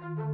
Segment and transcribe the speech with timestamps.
[0.00, 0.29] Bye.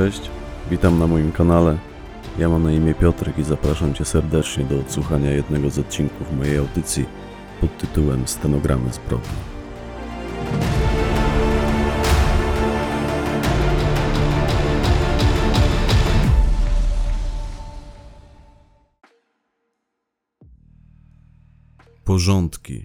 [0.00, 0.30] Cześć,
[0.70, 1.78] witam na moim kanale.
[2.38, 6.58] Ja mam na imię Piotrek i zapraszam Cię serdecznie do odsłuchania jednego z odcinków mojej
[6.58, 7.06] audycji
[7.60, 9.28] pod tytułem Stenogramy zbrodni.
[22.04, 22.84] Porządki.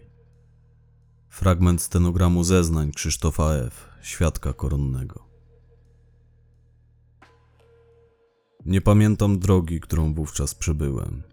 [1.29, 5.24] Fragment stenogramu zeznań Krzysztofa F., świadka koronnego.
[8.65, 11.23] Nie pamiętam drogi, którą wówczas przebyłem.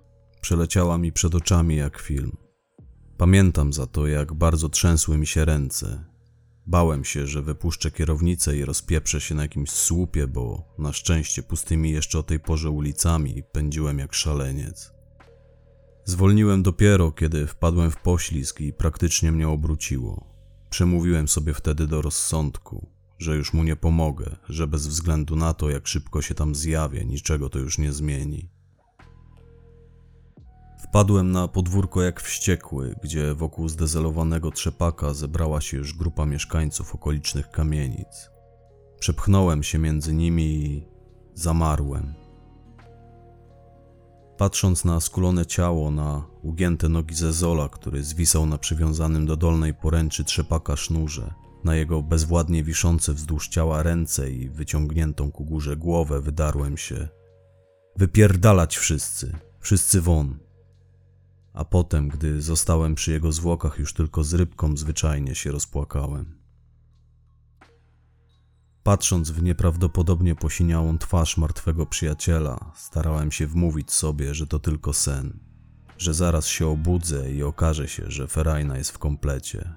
[0.40, 2.36] Przeleciała mi przed oczami jak film.
[3.16, 6.04] Pamiętam za to, jak bardzo trzęsły mi się ręce.
[6.66, 11.90] Bałem się, że wypuszczę kierownicę i rozpieprzę się na jakimś słupie, bo na szczęście pustymi
[11.90, 14.92] jeszcze o tej porze ulicami pędziłem jak szaleniec.
[16.04, 20.26] Zwolniłem dopiero, kiedy wpadłem w poślizg i praktycznie mnie obróciło.
[20.70, 22.91] Przemówiłem sobie wtedy do rozsądku,
[23.22, 27.04] że już mu nie pomogę, że bez względu na to, jak szybko się tam zjawię,
[27.04, 28.48] niczego to już nie zmieni.
[30.88, 37.50] Wpadłem na podwórko jak wściekły, gdzie wokół zdezelowanego trzepaka zebrała się już grupa mieszkańców okolicznych
[37.50, 38.30] kamienic.
[39.00, 40.86] Przepchnąłem się między nimi i
[41.34, 42.14] zamarłem.
[44.38, 50.24] Patrząc na skulone ciało, na ugięte nogi Zezola, który zwisał na przywiązanym do dolnej poręczy
[50.24, 51.34] trzepaka sznurze,
[51.64, 57.08] na jego bezwładnie wiszące wzdłuż ciała ręce i wyciągniętą ku górze głowę wydarłem się.
[57.96, 60.38] Wypierdalać wszyscy, wszyscy won.
[61.52, 66.42] A potem, gdy zostałem przy jego zwłokach już tylko z rybką, zwyczajnie się rozpłakałem.
[68.82, 75.38] Patrząc w nieprawdopodobnie posiniałą twarz martwego przyjaciela, starałem się wmówić sobie, że to tylko sen,
[75.98, 79.74] że zaraz się obudzę i okaże się, że Ferajna jest w komplecie.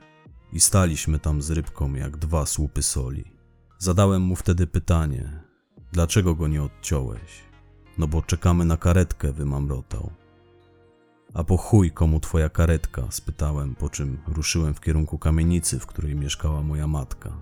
[0.55, 3.23] I staliśmy tam z rybką jak dwa słupy soli.
[3.77, 5.43] Zadałem mu wtedy pytanie:
[5.91, 7.43] Dlaczego go nie odciąłeś?
[7.97, 10.11] No bo czekamy na karetkę, wymamrotał.
[11.33, 13.07] A po chuj komu twoja karetka?
[13.09, 17.37] spytałem, po czym ruszyłem w kierunku kamienicy, w której mieszkała moja matka.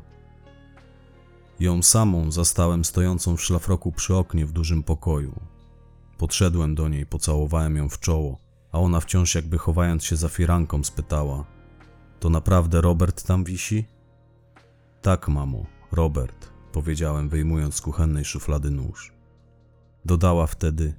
[1.60, 5.40] Ją samą zastałem stojącą w szlafroku przy oknie w dużym pokoju.
[6.18, 8.38] Podszedłem do niej, pocałowałem ją w czoło,
[8.72, 11.46] a ona wciąż jakby chowając się za firanką spytała:
[12.24, 13.86] To naprawdę Robert tam wisi?
[15.02, 19.14] Tak, mamo, Robert, powiedziałem, wyjmując z kuchennej szuflady nóż.
[20.06, 20.94] Dodała wtedy: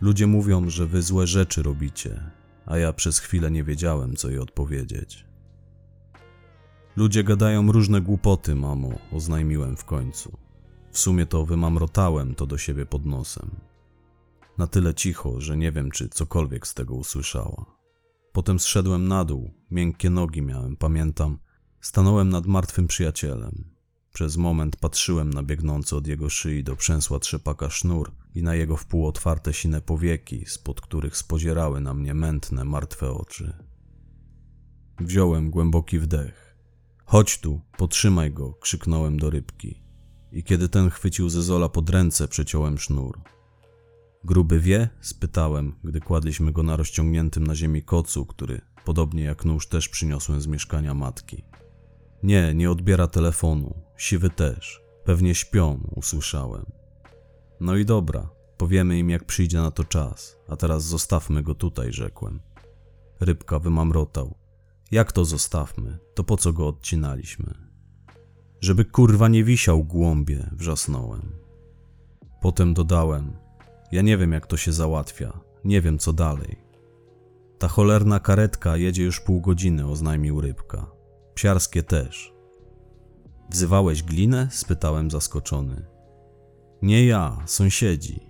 [0.00, 2.30] Ludzie mówią, że wy złe rzeczy robicie,
[2.66, 5.26] a ja przez chwilę nie wiedziałem, co jej odpowiedzieć.
[6.96, 10.38] Ludzie gadają różne głupoty, mamo, oznajmiłem w końcu.
[10.92, 13.50] W sumie to wymamrotałem to do siebie pod nosem.
[14.58, 17.81] Na tyle cicho, że nie wiem, czy cokolwiek z tego usłyszała.
[18.32, 21.38] Potem zszedłem na dół, miękkie nogi miałem, pamiętam.
[21.80, 23.64] Stanąłem nad martwym przyjacielem.
[24.12, 28.76] Przez moment patrzyłem na biegnący od jego szyi do przęsła trzepaka sznur i na jego
[28.76, 33.52] wpół otwarte sine powieki, spod których spozierały na mnie mętne, martwe oczy.
[35.00, 36.56] Wziąłem głęboki wdech.
[37.04, 39.82] Chodź tu, potrzymaj go, krzyknąłem do rybki.
[40.32, 43.20] I kiedy ten chwycił Zezola pod ręce, przeciąłem sznur.
[44.24, 44.88] Gruby wie?
[45.00, 50.40] spytałem, gdy kładliśmy go na rozciągniętym na ziemi kocu, który, podobnie jak nóż, też przyniosłem
[50.40, 51.44] z mieszkania matki.
[52.22, 53.74] Nie, nie odbiera telefonu.
[53.96, 54.82] Siwy też.
[55.04, 56.66] Pewnie śpią, usłyszałem.
[57.60, 61.92] No i dobra, powiemy im jak przyjdzie na to czas, a teraz zostawmy go tutaj,
[61.92, 62.40] rzekłem.
[63.20, 64.34] Rybka wymamrotał.
[64.90, 65.98] Jak to zostawmy?
[66.14, 67.54] To po co go odcinaliśmy?
[68.60, 71.32] Żeby kurwa nie wisiał głąbie, wrzasnąłem.
[72.40, 73.36] Potem dodałem:
[73.92, 76.58] Ja nie wiem, jak to się załatwia, nie wiem co dalej.
[77.58, 80.86] Ta cholerna karetka jedzie już pół godziny, oznajmił rybka.
[81.34, 82.34] Psiarskie też.
[83.50, 84.48] Wzywałeś glinę?
[84.50, 85.86] spytałem zaskoczony.
[86.82, 88.20] Nie ja, sąsiedzi.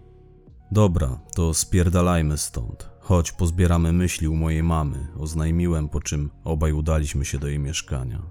[0.72, 2.90] Dobra, to spierdalajmy stąd.
[3.00, 8.22] Chodź, pozbieramy myśli u mojej mamy, oznajmiłem, po czym obaj udaliśmy się do jej mieszkania.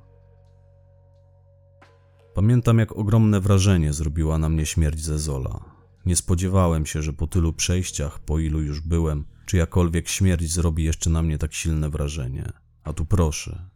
[2.33, 5.80] Pamiętam, jak ogromne wrażenie zrobiła na mnie śmierć Zezola.
[6.05, 11.09] Nie spodziewałem się, że po tylu przejściach, po ilu już byłem, czyjakolwiek śmierć zrobi jeszcze
[11.09, 12.51] na mnie tak silne wrażenie.
[12.83, 13.69] A tu proszę.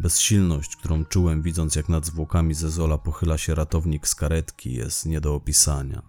[0.00, 5.20] Bezsilność, którą czułem widząc jak nad zwłokami Zezola pochyla się ratownik z karetki jest nie
[5.20, 6.02] do opisania.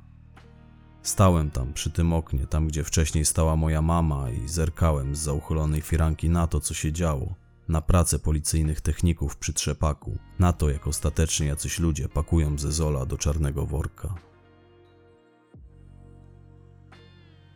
[1.04, 5.82] Stałem tam, przy tym oknie, tam gdzie wcześniej stała moja mama i zerkałem z zauchylonej
[5.82, 7.36] firanki na to, co się działo,
[7.68, 13.18] na pracę policyjnych techników przy trzepaku, na to, jak ostatecznie jacyś ludzie pakują Zezola do
[13.18, 14.16] czarnego worka.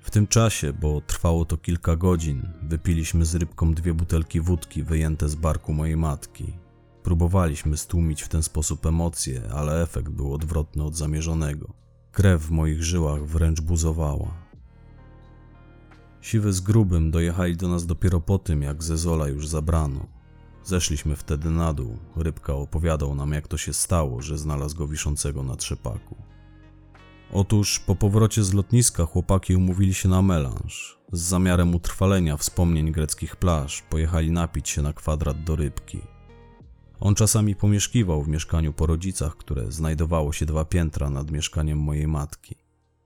[0.09, 5.29] W tym czasie, bo trwało to kilka godzin, wypiliśmy z rybką dwie butelki wódki wyjęte
[5.29, 6.53] z barku mojej matki.
[7.03, 11.73] Próbowaliśmy stłumić w ten sposób emocje, ale efekt był odwrotny od zamierzonego.
[12.11, 14.33] Krew w moich żyłach wręcz buzowała.
[16.21, 20.07] Siwy z grubym dojechali do nas dopiero po tym, jak Zezola już zabrano.
[20.63, 21.97] Zeszliśmy wtedy na dół.
[22.15, 26.28] Rybka opowiadał nam, jak to się stało, że znalazł go wiszącego na trzepaku.
[27.33, 30.99] Otóż po powrocie z lotniska chłopaki umówili się na melanż.
[31.11, 35.99] Z zamiarem utrwalenia wspomnień greckich plaż pojechali napić się na kwadrat do rybki.
[36.99, 42.07] On czasami pomieszkiwał w mieszkaniu po rodzicach, które znajdowało się dwa piętra nad mieszkaniem mojej
[42.07, 42.55] matki.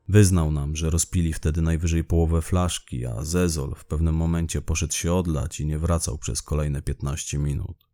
[0.08, 5.14] Wyznał nam, że rozpili wtedy najwyżej połowę flaszki, a Zezol w pewnym momencie poszedł się
[5.14, 7.88] odlać i nie wracał przez kolejne 15 minut.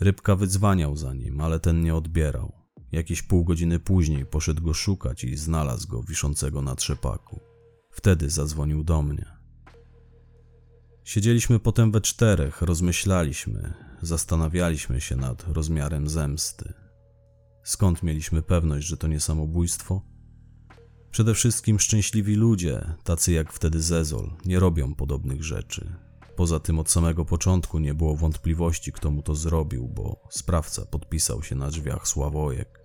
[0.00, 2.65] Rybka wydzwaniał za nim, ale ten nie odbierał.
[2.92, 7.40] Jakieś pół godziny później poszedł go szukać i znalazł go wiszącego na trzepaku.
[7.90, 9.24] Wtedy zadzwonił do mnie.
[11.04, 16.72] Siedzieliśmy potem we czterech, rozmyślaliśmy, zastanawialiśmy się nad rozmiarem zemsty.
[17.64, 20.02] Skąd mieliśmy pewność, że to nie samobójstwo?
[21.10, 26.05] Przede wszystkim szczęśliwi ludzie, tacy jak wtedy Zezol, nie robią podobnych rzeczy.
[26.36, 31.42] Poza tym od samego początku nie było wątpliwości, kto mu to zrobił, bo sprawca podpisał
[31.42, 32.80] się na drzwiach Sławojek.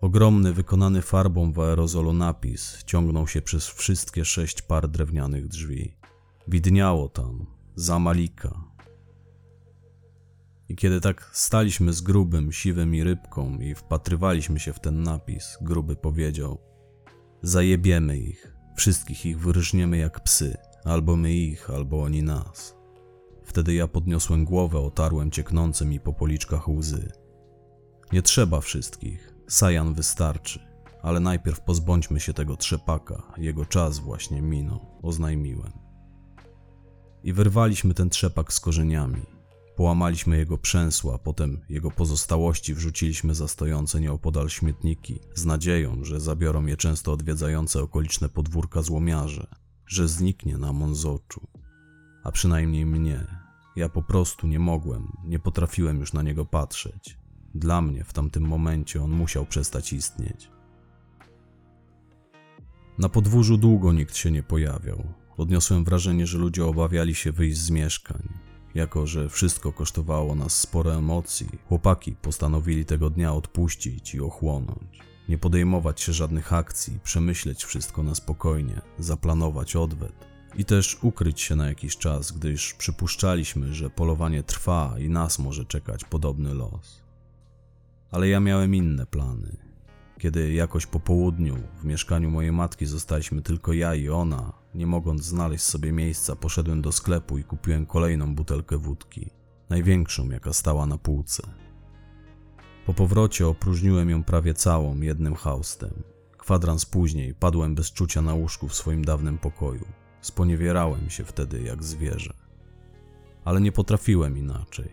[0.00, 5.96] Ogromny, wykonany farbą w aerozolu napis ciągnął się przez wszystkie sześć par drewnianych drzwi.
[6.48, 8.64] Widniało tam za Malika.
[10.68, 15.58] I kiedy tak staliśmy z grubym, siwym i rybką i wpatrywaliśmy się w ten napis,
[15.60, 16.58] gruby powiedział:
[17.42, 20.56] Zajebiemy ich, wszystkich ich wyryżniemy jak psy,
[20.88, 22.76] albo my ich, albo oni nas.
[23.44, 27.12] Wtedy ja podniosłem głowę, otarłem cieknące mi po policzkach łzy.
[28.12, 30.60] Nie trzeba wszystkich, Sajan wystarczy,
[31.02, 35.72] ale najpierw pozbądźmy się tego trzepaka, jego czas właśnie minął, oznajmiłem.
[37.24, 39.22] I wyrwaliśmy ten trzepak z korzeniami.
[39.76, 46.66] Połamaliśmy jego przęsła, potem jego pozostałości wrzuciliśmy za stojące nieopodal śmietniki, z nadzieją, że zabiorą
[46.66, 49.46] je często odwiedzające okoliczne podwórka złomiarze,
[49.88, 51.46] że zniknie nam on z oczu.
[52.24, 53.26] A przynajmniej mnie.
[53.76, 57.18] Ja po prostu nie mogłem, nie potrafiłem już na niego patrzeć.
[57.54, 60.50] Dla mnie w tamtym momencie on musiał przestać istnieć.
[62.98, 65.04] Na podwórzu długo nikt się nie pojawiał.
[65.36, 68.28] Odniosłem wrażenie, że ludzie obawiali się wyjść z mieszkań.
[68.74, 75.07] Jako, że wszystko kosztowało nas sporo emocji, chłopaki postanowili tego dnia odpuścić i ochłonąć.
[75.28, 81.56] Nie podejmować się żadnych akcji, przemyśleć wszystko na spokojnie, zaplanować odwet i też ukryć się
[81.56, 87.02] na jakiś czas, gdyż przypuszczaliśmy, że polowanie trwa i nas może czekać podobny los.
[88.10, 89.56] Ale ja miałem inne plany.
[90.18, 95.24] Kiedy jakoś po południu w mieszkaniu mojej matki zostaliśmy tylko ja i ona, nie mogąc
[95.24, 99.30] znaleźć sobie miejsca, poszedłem do sklepu i kupiłem kolejną butelkę wódki,
[99.68, 101.67] największą jaka stała na półce.
[102.88, 106.02] Po powrocie opróżniłem ją prawie całą jednym haustem.
[106.38, 109.84] Kwadrans później padłem bez czucia na łóżku w swoim dawnym pokoju.
[110.20, 112.34] Sponiewierałem się wtedy jak zwierzę.
[113.44, 114.88] Ale nie potrafiłem inaczej.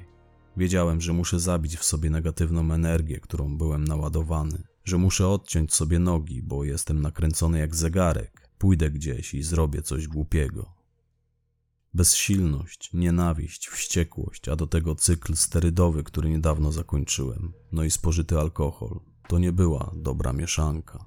[0.57, 5.99] Wiedziałem, że muszę zabić w sobie negatywną energię, którą byłem naładowany, że muszę odciąć sobie
[5.99, 8.49] nogi, bo jestem nakręcony jak zegarek.
[8.57, 10.74] Pójdę gdzieś i zrobię coś głupiego.
[11.95, 18.99] Bezsilność, nienawiść, wściekłość, a do tego cykl sterydowy, który niedawno zakończyłem, no i spożyty alkohol.
[19.27, 21.05] To nie była dobra mieszanka.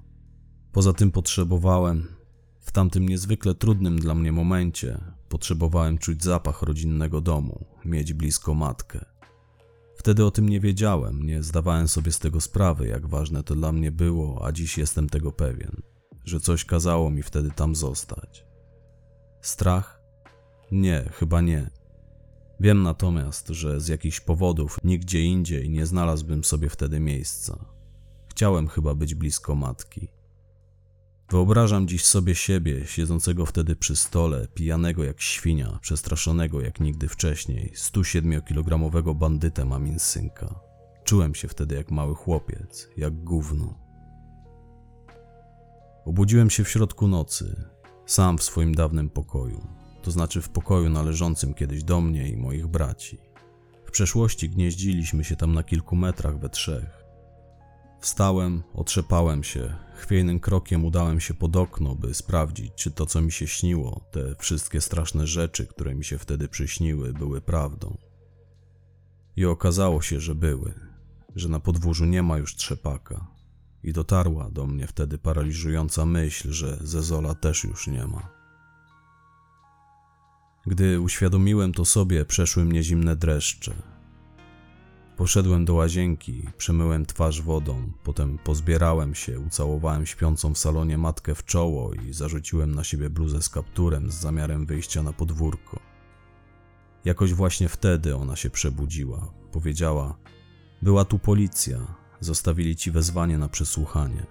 [0.71, 2.07] Poza tym potrzebowałem,
[2.59, 9.05] w tamtym niezwykle trudnym dla mnie momencie, potrzebowałem czuć zapach rodzinnego domu, mieć blisko matkę.
[9.97, 13.71] Wtedy o tym nie wiedziałem, nie zdawałem sobie z tego sprawy, jak ważne to dla
[13.71, 15.81] mnie było, a dziś jestem tego pewien,
[16.25, 18.45] że coś kazało mi wtedy tam zostać.
[19.41, 19.98] Strach?
[20.71, 21.69] Nie, chyba nie.
[22.59, 27.65] Wiem natomiast, że z jakichś powodów nigdzie indziej nie znalazłbym sobie wtedy miejsca.
[28.27, 30.07] Chciałem chyba być blisko matki.
[31.29, 37.73] Wyobrażam dziś sobie siebie, siedzącego wtedy przy stole, pijanego jak świnia, przestraszonego jak nigdy wcześniej,
[37.75, 40.59] 107-kilogramowego bandytę Aminsynka.
[41.03, 43.79] Czułem się wtedy jak mały chłopiec, jak gówno.
[46.05, 47.65] Obudziłem się w środku nocy,
[48.05, 49.67] sam w swoim dawnym pokoju,
[50.09, 53.17] to znaczy w pokoju należącym kiedyś do mnie i moich braci.
[53.85, 57.03] W przeszłości gnieździliśmy się tam na kilku metrach we trzech.
[57.99, 63.31] Wstałem, otrzepałem się, chwiejnym krokiem udałem się pod okno, by sprawdzić, czy to, co mi
[63.31, 67.97] się śniło, te wszystkie straszne rzeczy, które mi się wtedy przyśniły, były prawdą.
[69.35, 70.73] I okazało się, że były,
[71.35, 73.27] że na podwórzu nie ma już trzepaka.
[73.83, 78.38] I dotarła do mnie wtedy paraliżująca myśl, że Zezola też już nie ma.
[80.67, 83.73] Gdy uświadomiłem to sobie, przeszły mnie zimne dreszcze.
[85.17, 91.45] Poszedłem do łazienki, przemyłem twarz wodą, potem pozbierałem się, ucałowałem śpiącą w salonie matkę w
[91.45, 95.79] czoło i zarzuciłem na siebie bluzę z kapturem z zamiarem wyjścia na podwórko.
[97.05, 99.33] Jakoś właśnie wtedy ona się przebudziła.
[99.51, 100.17] Powiedziała:
[100.81, 104.25] Była tu policja, zostawili ci wezwanie na przesłuchanie.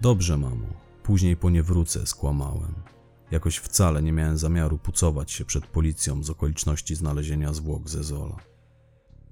[0.00, 0.66] Dobrze, mamo,
[1.02, 2.91] później po nie wrócę, skłamałem.
[3.32, 8.36] Jakoś wcale nie miałem zamiaru pucować się przed policją z okoliczności znalezienia zwłok Zezola.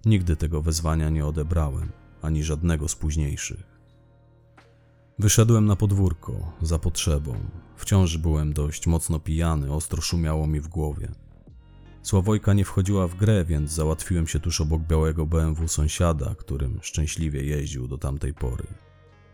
[0.05, 1.93] Nigdy tego wezwania nie odebrałem,
[2.23, 3.63] ani żadnego z późniejszych.
[5.19, 7.35] Wyszedłem na podwórko, za potrzebą.
[7.77, 11.09] Wciąż byłem dość mocno pijany, ostro szumiało mi w głowie.
[12.03, 17.45] Sławojka nie wchodziła w grę, więc załatwiłem się tuż obok białego BMW sąsiada, którym szczęśliwie
[17.45, 18.67] jeździł do tamtej pory.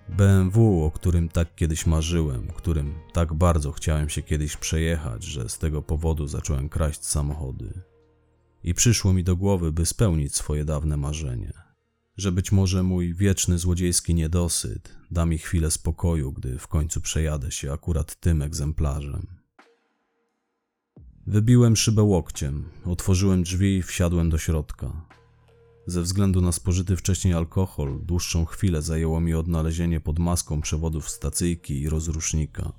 [0.08, 5.58] BMW, o którym tak kiedyś marzyłem, którym tak bardzo chciałem się kiedyś przejechać, że z
[5.58, 7.80] tego powodu zacząłem kraść samochody.
[8.64, 11.52] I przyszło mi do głowy, by spełnić swoje dawne marzenie.
[12.16, 17.50] Że być może mój wieczny złodziejski niedosyt da mi chwilę spokoju, gdy w końcu przejadę
[17.50, 19.26] się akurat tym egzemplarzem.
[21.26, 25.06] Wybiłem szybę łokciem, otworzyłem drzwi i wsiadłem do środka.
[25.86, 31.80] Ze względu na spożyty wcześniej alkohol, dłuższą chwilę zajęło mi odnalezienie pod maską przewodów stacyjki
[31.80, 32.72] i rozrusznika.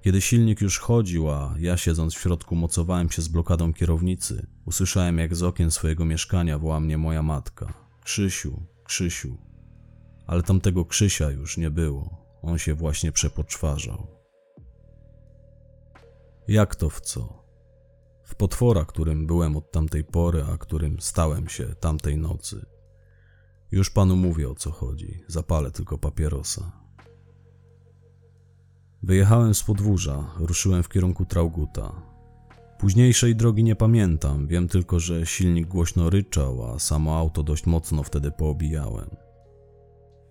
[0.00, 5.18] Kiedy silnik już chodził, a ja siedząc w środku mocowałem się z blokadą kierownicy, usłyszałem
[5.18, 7.72] jak z okien swojego mieszkania woła mnie moja matka.
[8.04, 9.36] Krzysiu, Krzysiu.
[10.26, 12.26] Ale tamtego Krzysia już nie było.
[12.42, 14.06] On się właśnie przepoczwarzał.
[16.48, 17.47] Jak to w co?
[18.28, 22.66] W potwora, którym byłem od tamtej pory, a którym stałem się tamtej nocy.
[23.70, 26.72] Już panu mówię o co chodzi, zapalę tylko papierosa.
[29.02, 32.02] Wyjechałem z podwórza, ruszyłem w kierunku Trauguta.
[32.78, 38.02] Późniejszej drogi nie pamiętam, wiem tylko, że silnik głośno ryczał, a samo auto dość mocno
[38.02, 39.16] wtedy poobijałem.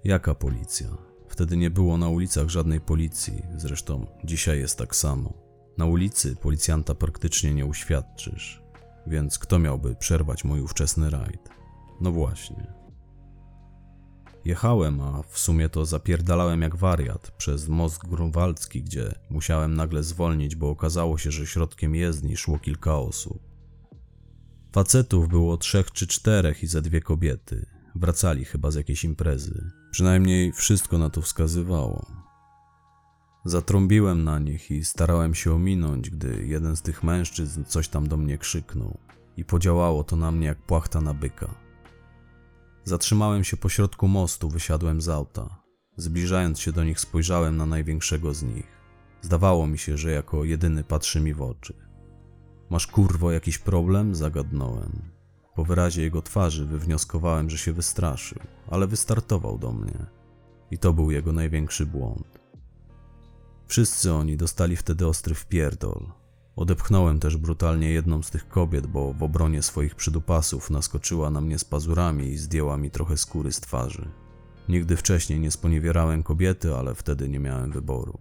[0.03, 0.97] Jaka policja?
[1.27, 5.46] Wtedy nie było na ulicach żadnej policji, zresztą dzisiaj jest tak samo.
[5.77, 8.61] Na ulicy policjanta praktycznie nie uświadczysz,
[9.07, 11.49] więc kto miałby przerwać mój ówczesny rajd?
[12.01, 12.73] No właśnie.
[14.45, 20.55] Jechałem, a w sumie to zapierdalałem jak wariat przez most grunwaldzki, gdzie musiałem nagle zwolnić,
[20.55, 23.39] bo okazało się, że środkiem jezdni szło kilka osób.
[24.71, 27.65] Facetów było trzech czy czterech i ze dwie kobiety.
[27.95, 29.71] Wracali chyba z jakiejś imprezy.
[29.91, 32.26] Przynajmniej wszystko na to wskazywało.
[33.47, 38.17] Zatrąbiłem na nich i starałem się ominąć, gdy jeden z tych mężczyzn coś tam do
[38.17, 38.97] mnie krzyknął
[39.37, 41.55] i podziałało to na mnie jak płachta na byka.
[42.83, 45.63] Zatrzymałem się pośrodku mostu, wysiadłem z auta.
[45.97, 48.67] Zbliżając się do nich, spojrzałem na największego z nich.
[49.21, 51.73] Zdawało mi się, że jako jedyny patrzy mi w oczy.
[52.69, 54.15] Masz kurwo jakiś problem?
[54.15, 55.01] zagadnąłem.
[55.55, 58.39] Po wyrazie jego twarzy wywnioskowałem, że się wystraszył,
[58.71, 60.05] ale wystartował do mnie.
[60.71, 62.36] I to był jego największy błąd.
[63.67, 66.05] Wszyscy oni dostali wtedy ostry wpierdol.
[66.55, 71.59] Odepchnąłem też brutalnie jedną z tych kobiet, bo w obronie swoich przydupasów naskoczyła na mnie
[71.59, 74.09] z pazurami i zdjęła mi trochę skóry z twarzy.
[74.69, 78.19] Nigdy wcześniej nie sponiewierałem kobiety, ale wtedy nie miałem wyboru.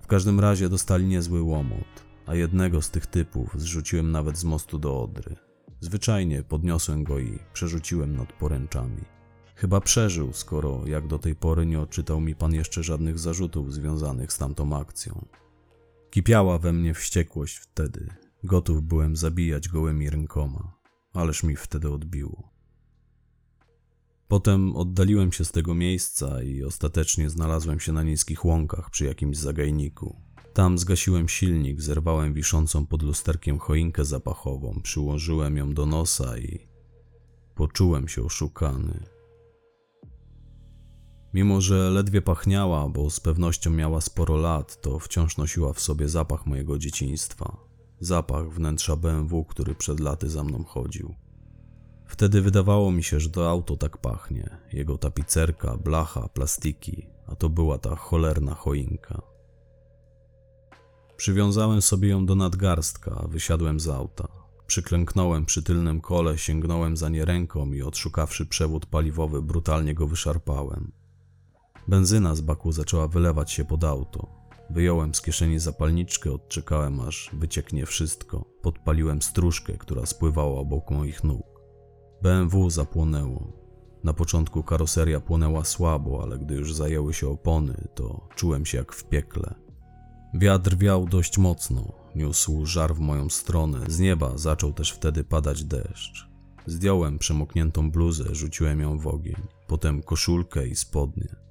[0.00, 4.78] W każdym razie dostali niezły łomot, a jednego z tych typów zrzuciłem nawet z mostu
[4.78, 5.36] do Odry.
[5.80, 9.13] Zwyczajnie podniosłem go i przerzuciłem nad poręczami.
[9.64, 14.32] Chyba przeżył, skoro jak do tej pory nie odczytał mi pan jeszcze żadnych zarzutów związanych
[14.32, 15.26] z tamtą akcją.
[16.10, 18.08] Kipiała we mnie wściekłość wtedy.
[18.42, 20.76] Gotów byłem zabijać gołymi rękoma,
[21.12, 22.52] ależ mi wtedy odbiło.
[24.28, 29.36] Potem oddaliłem się z tego miejsca i ostatecznie znalazłem się na niskich łąkach przy jakimś
[29.36, 30.16] zagajniku.
[30.54, 36.68] Tam zgasiłem silnik, zerwałem wiszącą pod lusterkiem choinkę zapachową, przyłożyłem ją do nosa i
[37.54, 39.13] poczułem się oszukany.
[41.34, 46.08] Mimo, że ledwie pachniała, bo z pewnością miała sporo lat, to wciąż nosiła w sobie
[46.08, 47.56] zapach mojego dzieciństwa.
[48.00, 51.14] Zapach wnętrza BMW, który przed laty za mną chodził.
[52.06, 54.58] Wtedy wydawało mi się, że to auto tak pachnie.
[54.72, 59.22] Jego tapicerka, blacha, plastiki, a to była ta cholerna choinka.
[61.16, 64.28] Przywiązałem sobie ją do nadgarstka, wysiadłem z auta.
[64.66, 71.03] Przyklęknąłem przy tylnym kole, sięgnąłem za nie ręką i odszukawszy przewód paliwowy, brutalnie go wyszarpałem.
[71.88, 74.44] Benzyna z baku zaczęła wylewać się pod auto.
[74.70, 78.44] Wyjąłem z kieszeni zapalniczkę, odczekałem aż wycieknie wszystko.
[78.62, 81.46] Podpaliłem stróżkę, która spływała obok moich nóg.
[82.22, 83.52] BMW zapłonęło.
[84.04, 88.92] Na początku karoseria płonęła słabo, ale gdy już zajęły się opony, to czułem się jak
[88.92, 89.54] w piekle.
[90.34, 93.80] Wiatr wiał dość mocno, niósł żar w moją stronę.
[93.88, 96.28] Z nieba zaczął też wtedy padać deszcz.
[96.66, 101.43] Zdjąłem przemokniętą bluzę, rzuciłem ją w ogień, potem koszulkę i spodnie.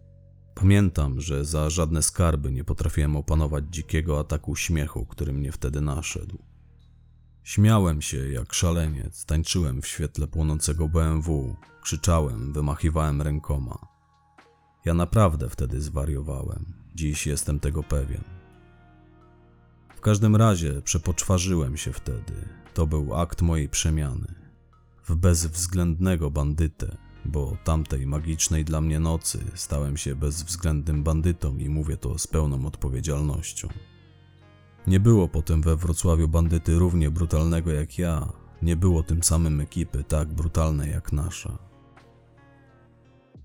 [0.55, 6.37] Pamiętam, że za żadne skarby nie potrafiłem opanować dzikiego ataku śmiechu, który mnie wtedy naszedł.
[7.43, 13.77] Śmiałem się jak szaleniec, tańczyłem w świetle płonącego BMW, krzyczałem, wymachiwałem rękoma.
[14.85, 16.73] Ja naprawdę wtedy zwariowałem.
[16.95, 18.23] Dziś jestem tego pewien.
[19.95, 22.33] W każdym razie przepoczwarzyłem się wtedy.
[22.73, 24.35] To był akt mojej przemiany.
[25.07, 31.97] W bezwzględnego bandytę, bo tamtej magicznej dla mnie nocy stałem się bezwzględnym bandytą i mówię
[31.97, 33.67] to z pełną odpowiedzialnością.
[34.87, 40.03] Nie było potem we Wrocławiu bandyty równie brutalnego jak ja, nie było tym samym ekipy
[40.03, 41.57] tak brutalnej jak nasza.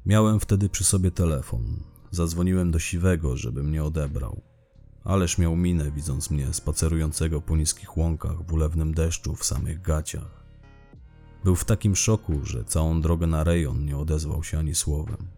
[0.07, 1.83] Miałem wtedy przy sobie telefon.
[2.11, 4.41] Zadzwoniłem do Siwego, żeby mnie odebrał.
[5.05, 10.38] Ależ miał minę, widząc mnie spacerującego po niskich łąkach w ulewnym deszczu w samych gaciach.
[11.45, 15.29] Był w takim szoku, że całą drogę na rejon nie odezwał się ani słowem.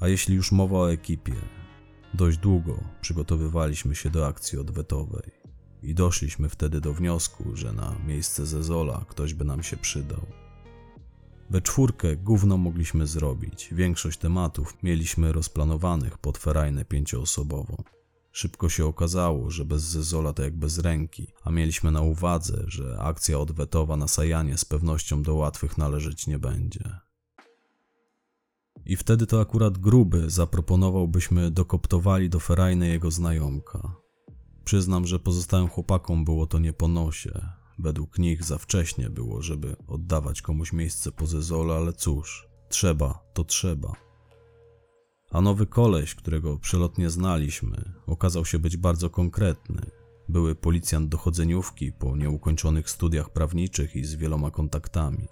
[0.00, 1.34] A jeśli już mowa o ekipie,
[2.14, 5.30] dość długo przygotowywaliśmy się do akcji odwetowej
[5.82, 10.26] i doszliśmy wtedy do wniosku, że na miejsce Zezola ktoś by nam się przydał.
[11.50, 13.68] We czwórkę gówno mogliśmy zrobić.
[13.72, 17.95] Większość tematów mieliśmy rozplanowanych pod ferajnę pięcioosobową.
[18.36, 22.98] Szybko się okazało, że bez Zezola to jak bez ręki, a mieliśmy na uwadze, że
[22.98, 26.98] akcja odwetowa na Sajanie z pewnością do łatwych należeć nie będzie.
[28.86, 33.96] I wtedy to akurat gruby zaproponował, byśmy dokoptowali do ferajny jego znajomka.
[34.64, 37.48] Przyznam, że pozostałym chłopakom było to nie po nosie.
[37.78, 43.44] Według nich za wcześnie było, żeby oddawać komuś miejsce po Zezole, ale cóż, trzeba, to
[43.44, 44.05] trzeba.
[45.30, 49.90] A nowy koleś, którego przelotnie znaliśmy, okazał się być bardzo konkretny.
[50.28, 55.28] Były policjant dochodzeniówki po nieukończonych studiach prawniczych i z wieloma kontaktami.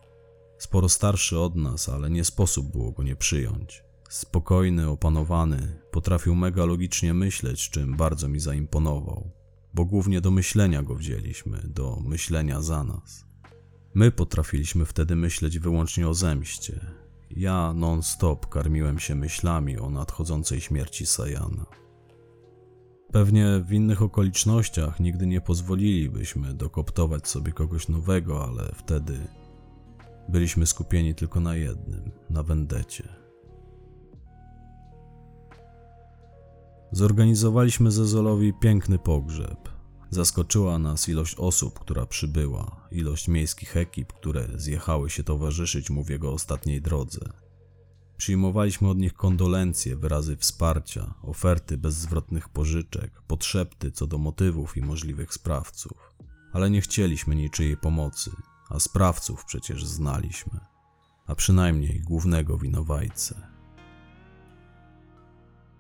[0.59, 3.85] Sporo starszy od nas, ale nie sposób było go nie przyjąć.
[4.09, 9.31] Spokojny, opanowany, potrafił mega logicznie myśleć, czym bardzo mi zaimponował,
[9.75, 13.25] bo głównie do myślenia go wzięliśmy, do myślenia za nas.
[13.95, 17.04] My potrafiliśmy wtedy myśleć wyłącznie o zemście.
[17.37, 21.67] Ja non-stop karmiłem się myślami o nadchodzącej śmierci Sajana.
[23.13, 29.19] Pewnie w innych okolicznościach nigdy nie pozwolilibyśmy dokoptować sobie kogoś nowego, ale wtedy
[30.29, 33.09] byliśmy skupieni tylko na jednym na wendecie.
[36.93, 39.74] Zorganizowaliśmy Zezolowi piękny pogrzeb.
[40.11, 46.11] Zaskoczyła nas ilość osób, która przybyła, ilość miejskich ekip, które zjechały się towarzyszyć mu w
[46.11, 47.21] jego ostatniej drodze.
[48.17, 55.35] Przyjmowaliśmy od nich kondolencje, wyrazy wsparcia, oferty bezzwrotnych pożyczek, podszepty co do motywów i możliwych
[55.35, 56.15] sprawców,
[56.53, 58.31] ale nie chcieliśmy niczyjej pomocy,
[58.71, 60.61] a sprawców przecież znaliśmy,
[61.27, 63.47] a przynajmniej głównego winowajcę.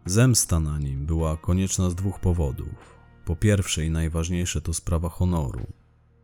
[0.06, 2.94] Zemsta na nim była konieczna z dwóch powodów.
[3.24, 5.66] Po pierwsze i najważniejsze to sprawa honoru.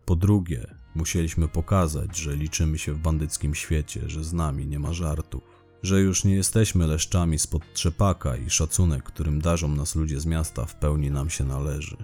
[0.04, 4.92] Po drugie, musieliśmy pokazać, że liczymy się w bandyckim świecie, że z nami nie ma
[4.92, 5.42] żartów,
[5.82, 10.64] że już nie jesteśmy leszczami spod trzepaka i szacunek, którym darzą nas ludzie z miasta,
[10.64, 11.96] w pełni nam się należy.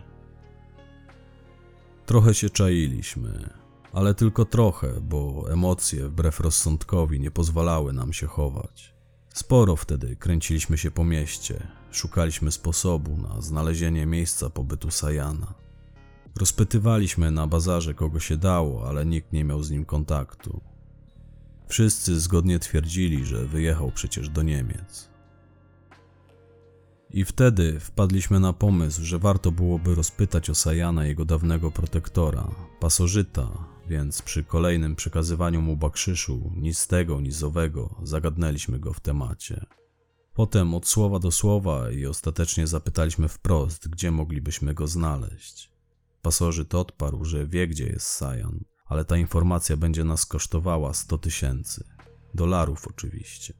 [2.07, 3.51] Trochę się czailiśmy,
[3.93, 8.95] ale tylko trochę, bo emocje wbrew rozsądkowi nie pozwalały nam się chować.
[9.35, 15.55] Sporo wtedy kręciliśmy się po mieście, szukaliśmy sposobu na znalezienie miejsca pobytu Sajana.
[16.37, 20.61] Rozpytywaliśmy na bazarze kogo się dało, ale nikt nie miał z nim kontaktu.
[21.69, 25.09] Wszyscy zgodnie twierdzili, że wyjechał przecież do Niemiec.
[27.11, 32.49] I wtedy wpadliśmy na pomysł, że warto byłoby rozpytać o Sajana jego dawnego protektora,
[32.81, 33.49] pasożyta,
[33.89, 39.01] więc przy kolejnym przekazywaniu mu bakrzyszu, ni z tego, ni z owego, zagadnęliśmy go w
[39.01, 39.67] temacie.
[40.37, 45.73] Potem od słowa do słowa i ostatecznie zapytaliśmy wprost, gdzie moglibyśmy go znaleźć.
[46.23, 51.85] Pasożyt odparł, że wie, gdzie jest Sajan, ale ta informacja będzie nas kosztowała 100 tysięcy.
[52.35, 53.55] Dolarów oczywiście.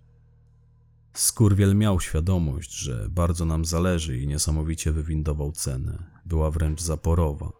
[1.13, 6.11] Skurwiel miał świadomość, że bardzo nam zależy i niesamowicie wywindował cenę.
[6.27, 7.53] Była wręcz zaporowa.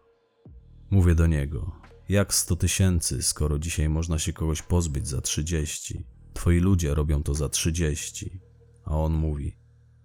[0.89, 1.71] Mówię do niego.
[2.09, 6.05] Jak 100 tysięcy, skoro dzisiaj można się kogoś pozbyć za 30?
[6.33, 8.46] Twoi ludzie robią to za 30.
[8.87, 9.57] A on mówi,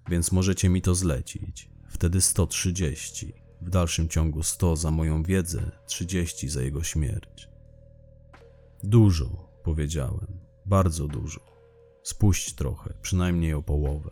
[0.09, 1.71] więc możecie mi to zlecić.
[1.88, 3.33] Wtedy 130.
[3.61, 7.49] W dalszym ciągu 100 za moją wiedzę, 30 za jego śmierć.
[8.83, 10.40] Dużo, powiedziałem.
[10.66, 11.40] Bardzo dużo.
[12.03, 14.11] Spuść trochę, przynajmniej o połowę.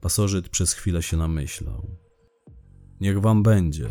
[0.00, 1.96] Pasożyt przez chwilę się namyślał.
[3.00, 3.90] Niech wam będzie.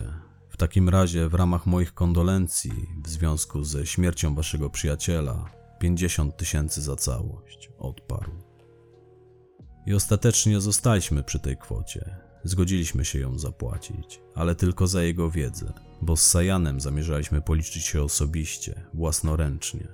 [0.49, 2.71] W takim razie, w ramach moich kondolencji
[3.03, 5.45] w związku ze śmiercią waszego przyjaciela,
[5.79, 8.48] 50 tysięcy za całość, odparł.
[9.89, 12.15] I ostatecznie zostaliśmy przy tej kwocie.
[12.43, 18.03] Zgodziliśmy się ją zapłacić, ale tylko za jego wiedzę, bo z Sajanem zamierzaliśmy policzyć się
[18.03, 19.87] osobiście, własnoręcznie.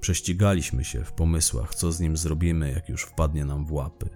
[0.00, 4.08] Prześcigaliśmy się w pomysłach, co z nim zrobimy, jak już wpadnie nam w łapy.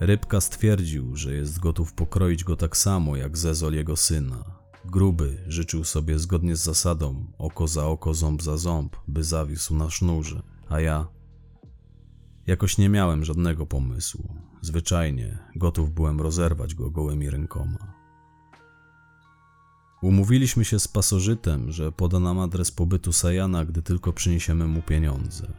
[0.00, 4.44] Rybka stwierdził, że jest gotów pokroić go tak samo jak Zezol jego syna.
[4.84, 9.90] Gruby życzył sobie zgodnie z zasadą oko za oko, ząb za ząb, by zawisł na
[9.90, 11.13] sznurze, a ja
[12.46, 14.34] jakoś nie miałem żadnego pomysłu.
[14.60, 17.94] Zwyczajnie gotów byłem rozerwać go gołymi rękoma.
[20.02, 25.52] Umówiliśmy się z pasożytem, że poda nam adres pobytu Sajana, gdy tylko przyniesiemy mu pieniądze.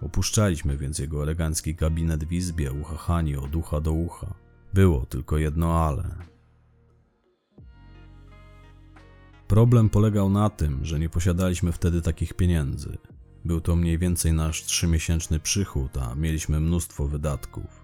[0.00, 4.34] Opuszczaliśmy więc jego elegancki gabinet w izbie, uchachani od ucha do ucha.
[4.74, 6.14] Było tylko jedno ale.
[9.48, 12.98] Problem polegał na tym, że nie posiadaliśmy wtedy takich pieniędzy.
[13.44, 17.82] Był to mniej więcej nasz trzymiesięczny przychód, a mieliśmy mnóstwo wydatków.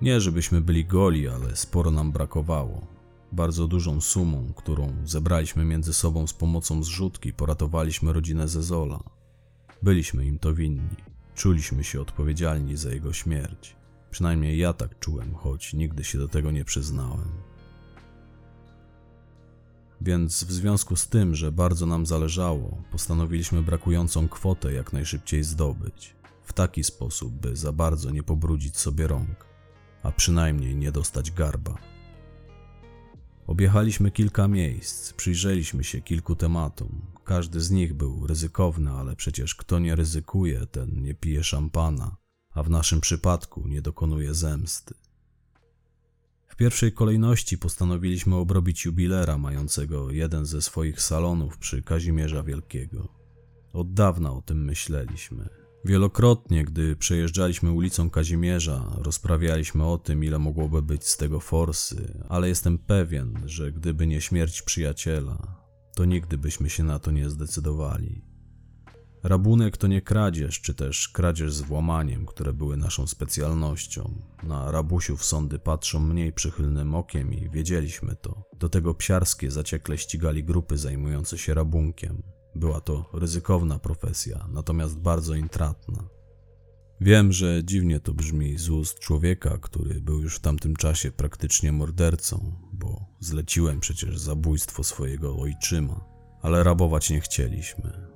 [0.00, 2.86] Nie, żebyśmy byli goli, ale sporo nam brakowało.
[3.32, 9.00] Bardzo dużą sumą, którą zebraliśmy między sobą z pomocą zrzutki, poratowaliśmy rodzinę Zezola.
[9.82, 10.96] Byliśmy im to winni.
[11.34, 13.76] Czuliśmy się odpowiedzialni za jego śmierć.
[14.10, 17.43] Przynajmniej ja tak czułem, choć nigdy się do tego nie przyznałem.
[20.00, 26.16] Więc w związku z tym, że bardzo nam zależało, postanowiliśmy brakującą kwotę jak najszybciej zdobyć,
[26.44, 29.46] w taki sposób, by za bardzo nie pobrudzić sobie rąk,
[30.02, 31.78] a przynajmniej nie dostać garba.
[33.46, 37.00] Objechaliśmy kilka miejsc, przyjrzeliśmy się kilku tematom.
[37.24, 42.16] Każdy z nich był ryzykowny, ale przecież kto nie ryzykuje, ten nie pije szampana,
[42.50, 44.94] a w naszym przypadku nie dokonuje zemsty.
[46.54, 53.08] W pierwszej kolejności postanowiliśmy obrobić jubilera mającego jeden ze swoich salonów przy Kazimierza Wielkiego.
[53.72, 55.48] Od dawna o tym myśleliśmy.
[55.84, 62.48] Wielokrotnie, gdy przejeżdżaliśmy ulicą Kazimierza, rozprawialiśmy o tym, ile mogłoby być z tego forsy, ale
[62.48, 65.60] jestem pewien, że gdyby nie śmierć przyjaciela,
[65.94, 68.33] to nigdy byśmy się na to nie zdecydowali.
[69.24, 74.14] Rabunek to nie kradzież, czy też kradzież z włamaniem, które były naszą specjalnością.
[74.42, 78.42] Na rabusiów sądy patrzą mniej przychylnym okiem i wiedzieliśmy to.
[78.58, 82.22] Do tego psiarskie zaciekle ścigali grupy zajmujące się rabunkiem.
[82.54, 86.08] Była to ryzykowna profesja, natomiast bardzo intratna.
[87.00, 91.72] Wiem, że dziwnie to brzmi z ust człowieka, który był już w tamtym czasie praktycznie
[91.72, 96.04] mordercą, bo zleciłem przecież zabójstwo swojego ojczyma,
[96.42, 98.13] ale rabować nie chcieliśmy.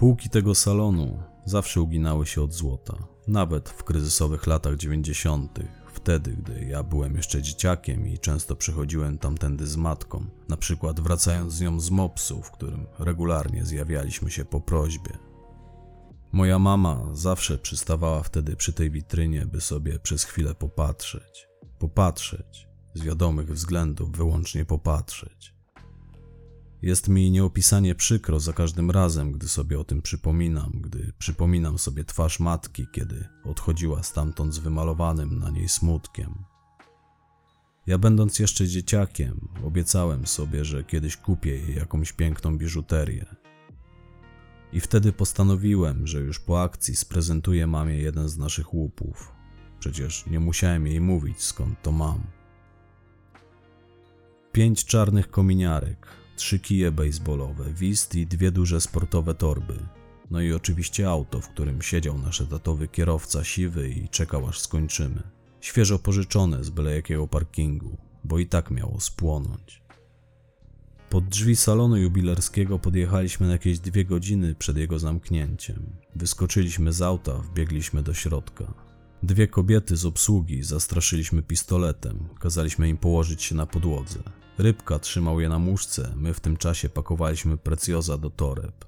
[0.00, 2.96] Półki tego salonu zawsze uginały się od złota,
[3.28, 5.58] nawet w kryzysowych latach 90.,
[5.92, 11.52] wtedy, gdy ja byłem jeszcze dzieciakiem i często przechodziłem tamtędy z matką, na przykład wracając
[11.52, 15.18] z nią z mopsu, w którym regularnie zjawialiśmy się po prośbie.
[16.32, 21.48] Moja mama zawsze przystawała wtedy przy tej witrynie, by sobie przez chwilę popatrzeć.
[21.78, 25.49] Popatrzeć, z wiadomych względów wyłącznie popatrzeć.
[26.82, 32.04] Jest mi nieopisanie przykro za każdym razem, gdy sobie o tym przypominam, gdy przypominam sobie
[32.04, 36.44] twarz matki, kiedy odchodziła stamtąd z wymalowanym na niej smutkiem.
[37.86, 43.26] Ja, będąc jeszcze dzieciakiem, obiecałem sobie, że kiedyś kupię jej jakąś piękną biżuterię.
[44.72, 49.32] I wtedy postanowiłem, że już po akcji sprezentuję mamie jeden z naszych łupów.
[49.78, 52.20] Przecież nie musiałem jej mówić, skąd to mam.
[54.52, 59.74] Pięć czarnych kominiarek, trzy kije baseballowe, wist i dwie duże sportowe torby.
[60.30, 65.22] No i oczywiście auto, w którym siedział nasz etatowy kierowca siwy i czekał aż skończymy.
[65.60, 69.82] Świeżo pożyczone z byle jakiego parkingu, bo i tak miało spłonąć.
[71.10, 75.86] Pod drzwi salonu jubilerskiego podjechaliśmy na jakieś dwie godziny przed jego zamknięciem.
[76.16, 78.74] Wyskoczyliśmy z auta, wbiegliśmy do środka.
[79.22, 84.39] Dwie kobiety z obsługi zastraszyliśmy pistoletem, kazaliśmy im położyć się na podłodze.
[84.60, 88.84] Rybka trzymał je na muszce, my w tym czasie pakowaliśmy precjoza do toreb.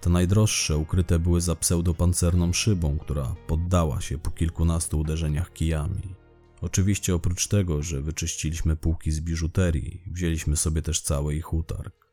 [0.00, 6.14] Te najdroższe ukryte były za pseudopancerną szybą, która poddała się po kilkunastu uderzeniach kijami.
[6.60, 12.06] Oczywiście oprócz tego, że wyczyściliśmy półki z biżuterii, wzięliśmy sobie też cały ich utarg.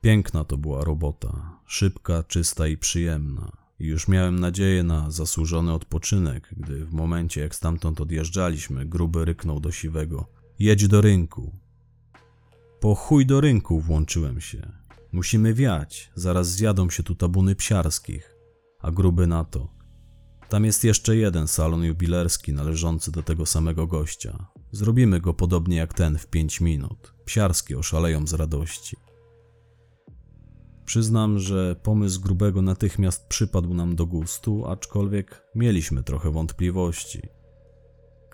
[0.00, 3.56] Piękna to była robota, szybka, czysta i przyjemna.
[3.80, 9.60] I już miałem nadzieję na zasłużony odpoczynek, gdy w momencie jak stamtąd odjeżdżaliśmy, gruby ryknął
[9.60, 11.52] do siwego: Jedź do rynku.
[12.80, 14.72] Po chuj do rynku włączyłem się.
[15.12, 18.36] Musimy wiać, zaraz zjadą się tu tabuny psiarskich.
[18.80, 19.68] A gruby na to.
[20.48, 24.46] Tam jest jeszcze jeden salon jubilerski należący do tego samego gościa.
[24.72, 27.14] Zrobimy go podobnie jak ten w pięć minut.
[27.24, 28.96] Psiarskie oszaleją z radości.
[30.84, 37.35] Przyznam, że pomysł grubego natychmiast przypadł nam do gustu, aczkolwiek mieliśmy trochę wątpliwości.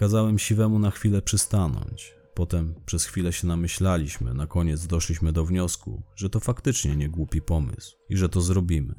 [0.02, 2.14] Kazałem siwemu na chwilę przystanąć.
[2.34, 7.42] Potem przez chwilę się namyślaliśmy, na koniec doszliśmy do wniosku, że to faktycznie nie głupi
[7.42, 8.94] pomysł i że to zrobimy.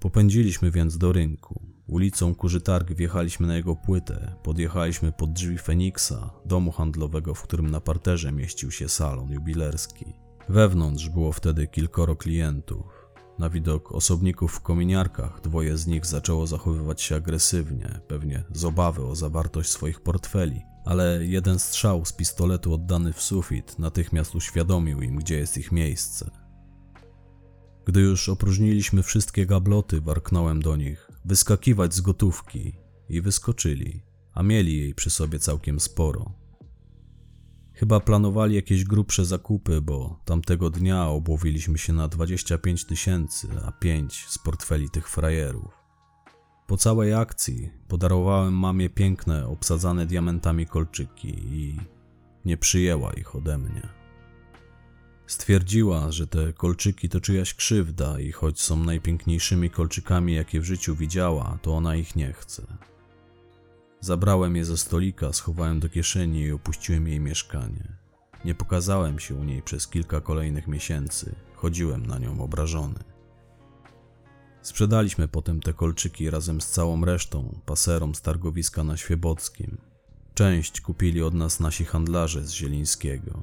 [0.00, 1.66] Popędziliśmy więc do rynku.
[1.86, 7.80] Ulicą Kurzytarg wjechaliśmy na jego płytę, podjechaliśmy pod drzwi Feniksa, domu handlowego, w którym na
[7.80, 10.06] parterze mieścił się salon jubilerski.
[10.48, 13.01] Wewnątrz było wtedy kilkoro klientów.
[13.42, 19.04] Na widok osobników w kominiarkach dwoje z nich zaczęło zachowywać się agresywnie, pewnie z obawy
[19.04, 25.16] o zawartość swoich portfeli, ale jeden strzał z pistoletu oddany w sufit natychmiast uświadomił im,
[25.16, 26.30] gdzie jest ich miejsce.
[27.84, 32.78] Gdy już opróżniliśmy wszystkie gabloty, warknąłem do nich wyskakiwać z gotówki
[33.08, 34.02] i wyskoczyli,
[34.32, 36.41] a mieli jej przy sobie całkiem sporo.
[37.82, 44.26] Chyba planowali jakieś grubsze zakupy, bo tamtego dnia obłowiliśmy się na 25 tysięcy, a 5
[44.28, 45.72] z portfeli tych frajerów.
[46.66, 51.80] Po całej akcji podarowałem mamie piękne, obsadzane diamentami kolczyki i
[52.44, 53.88] nie przyjęła ich ode mnie.
[55.26, 60.96] Stwierdziła, że te kolczyki to czyjaś krzywda i choć są najpiękniejszymi kolczykami, jakie w życiu
[60.96, 62.91] widziała, to ona ich nie chce.
[64.02, 67.88] Zabrałem je ze stolika, schowałem do kieszeni i opuściłem jej mieszkanie.
[68.44, 71.34] Nie pokazałem się u niej przez kilka kolejnych miesięcy.
[71.54, 72.98] Chodziłem na nią obrażony.
[74.62, 79.78] Sprzedaliśmy potem te kolczyki razem z całą resztą paserom z targowiska na Świebockim.
[80.34, 83.42] Część kupili od nas nasi handlarze z Zielińskiego.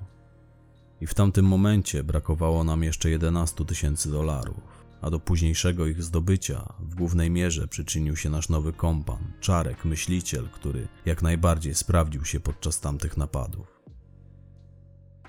[1.01, 6.73] I w tamtym momencie brakowało nam jeszcze 11 tysięcy dolarów a do późniejszego ich zdobycia
[6.79, 12.39] w głównej mierze przyczynił się nasz nowy kompan, Czarek, myśliciel, który jak najbardziej sprawdził się
[12.39, 13.79] podczas tamtych napadów.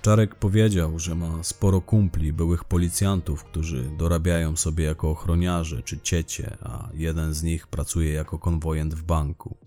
[0.01, 6.57] Czarek powiedział, że ma sporo kumpli, byłych policjantów, którzy dorabiają sobie jako ochroniarze czy ciecie,
[6.61, 9.57] a jeden z nich pracuje jako konwojent w banku.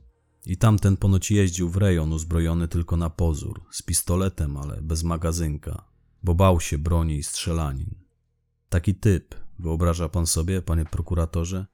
[0.47, 5.85] I tamten ponoć jeździł w rejon uzbrojony tylko na pozór, z pistoletem, ale bez magazynka,
[6.23, 7.95] bo bał się broni i strzelanin.
[8.69, 11.67] Taki typ, Wyobraża pan sobie, panie prokuratorze?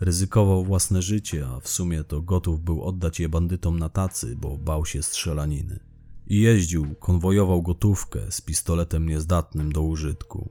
[0.00, 4.58] Ryzykował własne życie, a w sumie to gotów był oddać je bandytom na tacy, bo
[4.58, 5.80] bał się strzelaniny.
[6.26, 10.50] I jeździł, konwojował gotówkę z pistoletem niezdatnym do użytku.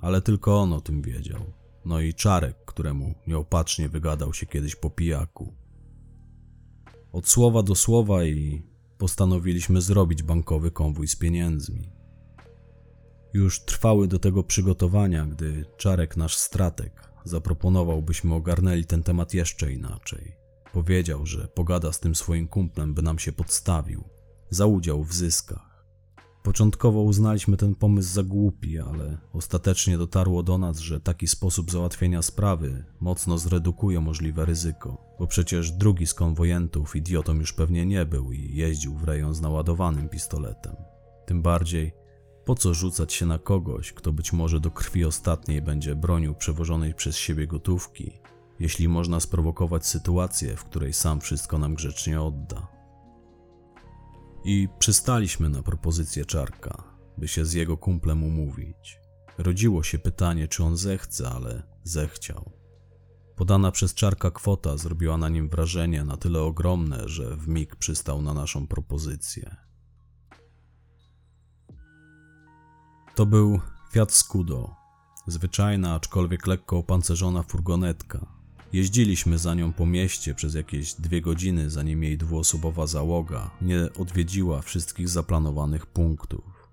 [0.00, 1.40] Ale tylko on o tym wiedział.
[1.84, 5.54] No i Czarek, któremu nieopatrznie wygadał się kiedyś po pijaku.
[7.12, 8.62] Od słowa do słowa i
[8.98, 11.93] postanowiliśmy zrobić bankowy konwój z pieniędzmi.
[13.34, 19.72] Już trwały do tego przygotowania, gdy Czarek, nasz stratek, zaproponował, byśmy ogarnęli ten temat jeszcze
[19.72, 20.36] inaczej.
[20.72, 24.04] Powiedział, że pogada z tym swoim kumplem, by nam się podstawił,
[24.50, 25.84] za udział w zyskach.
[26.42, 32.22] Początkowo uznaliśmy ten pomysł za głupi, ale ostatecznie dotarło do nas, że taki sposób załatwienia
[32.22, 38.32] sprawy mocno zredukuje możliwe ryzyko, bo przecież drugi z konwojentów idiotą już pewnie nie był
[38.32, 40.76] i jeździł w rejon z naładowanym pistoletem.
[41.26, 42.03] Tym bardziej,
[42.44, 46.94] po co rzucać się na kogoś, kto być może do krwi ostatniej będzie bronił przewożonej
[46.94, 48.12] przez siebie gotówki,
[48.60, 52.68] jeśli można sprowokować sytuację, w której sam wszystko nam grzecznie odda?
[54.44, 56.84] I przystaliśmy na propozycję Czarka,
[57.18, 59.00] by się z jego kumplem umówić.
[59.38, 62.52] Rodziło się pytanie, czy on zechce, ale zechciał.
[63.36, 68.22] Podana przez Czarka kwota zrobiła na nim wrażenie na tyle ogromne, że w mig przystał
[68.22, 69.56] na naszą propozycję.
[73.14, 73.60] To był
[73.92, 74.70] Fiat Scudo,
[75.26, 78.26] zwyczajna, aczkolwiek lekko opancerzona furgonetka.
[78.72, 84.62] Jeździliśmy za nią po mieście przez jakieś dwie godziny, zanim jej dwuosobowa załoga nie odwiedziła
[84.62, 86.68] wszystkich zaplanowanych punktów.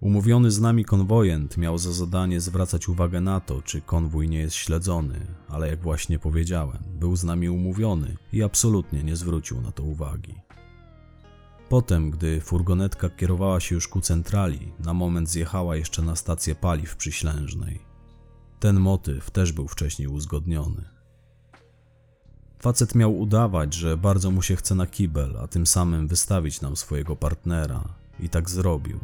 [0.00, 4.56] Umówiony z nami konwojent miał za zadanie zwracać uwagę na to, czy konwój nie jest
[4.56, 9.82] śledzony, ale jak właśnie powiedziałem, był z nami umówiony i absolutnie nie zwrócił na to
[9.82, 10.43] uwagi.
[11.74, 16.96] Potem, gdy furgonetka kierowała się już ku centrali, na moment zjechała jeszcze na stację paliw
[16.96, 17.80] przyślężnej.
[18.60, 20.84] Ten motyw też był wcześniej uzgodniony.
[22.58, 26.76] Facet miał udawać, że bardzo mu się chce na kibel, a tym samym wystawić nam
[26.76, 27.94] swojego partnera.
[28.20, 29.00] I tak zrobił.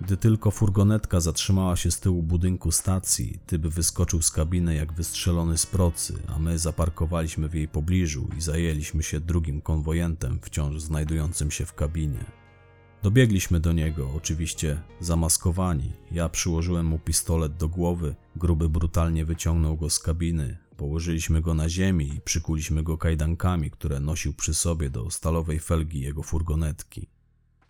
[0.00, 5.58] Gdy tylko furgonetka zatrzymała się z tyłu budynku stacji, typ wyskoczył z kabiny jak wystrzelony
[5.58, 11.50] z procy, a my zaparkowaliśmy w jej pobliżu i zajęliśmy się drugim konwojentem wciąż znajdującym
[11.50, 12.24] się w kabinie.
[13.02, 15.92] Dobiegliśmy do niego, oczywiście zamaskowani.
[16.10, 20.58] Ja przyłożyłem mu pistolet do głowy, gruby brutalnie wyciągnął go z kabiny.
[20.76, 26.00] Położyliśmy go na ziemi i przykuliśmy go kajdankami, które nosił przy sobie do stalowej felgi
[26.00, 27.15] jego furgonetki.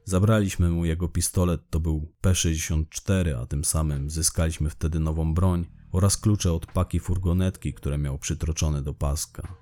[0.08, 6.16] Zabraliśmy mu jego pistolet, to był P64, a tym samym zyskaliśmy wtedy nową broń oraz
[6.16, 9.54] klucze od paki furgonetki, które miał przytroczone do paska.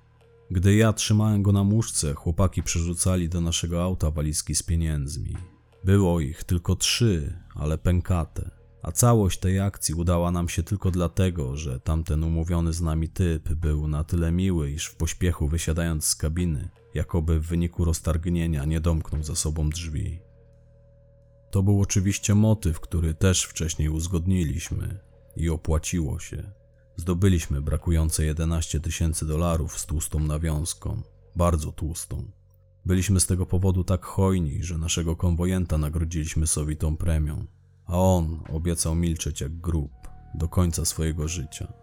[0.51, 5.35] Gdy ja trzymałem go na muszce, chłopaki przerzucali do naszego auta walizki z pieniędzmi.
[5.83, 8.51] Było ich tylko trzy, ale pękate.
[8.83, 13.53] A całość tej akcji udała nam się tylko dlatego, że tamten umówiony z nami typ
[13.53, 18.81] był na tyle miły, iż w pośpiechu wysiadając z kabiny, jakoby w wyniku roztargnienia nie
[18.81, 20.24] domknął za sobą drzwi.
[21.55, 24.99] To był oczywiście motyw, który też wcześniej uzgodniliśmy
[25.35, 26.51] i opłaciło się.
[26.95, 31.01] Zdobyliśmy brakujące 11 tysięcy dolarów z tłustą nawiązką,
[31.35, 32.31] bardzo tłustą.
[32.85, 37.45] Byliśmy z tego powodu tak hojni, że naszego konwojenta nagrodziliśmy sowitą premią,
[37.85, 39.91] a on obiecał milczeć jak grób
[40.33, 41.73] do końca swojego życia.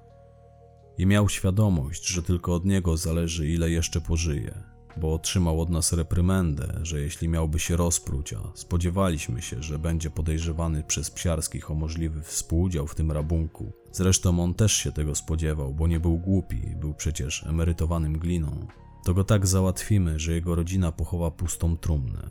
[0.99, 5.93] I miał świadomość, że tylko od niego zależy, ile jeszcze pożyje, bo otrzymał od nas
[5.93, 11.75] reprymendę, że jeśli miałby się rozpróć, a spodziewaliśmy się, że będzie podejrzewany przez psiarskich o
[11.75, 13.73] możliwy współudział w tym rabunku.
[13.93, 18.67] Zresztą on też się tego spodziewał, bo nie był głupi, był przecież emerytowanym gliną.
[19.05, 22.31] To go tak załatwimy, że jego rodzina pochowa pustą trumnę.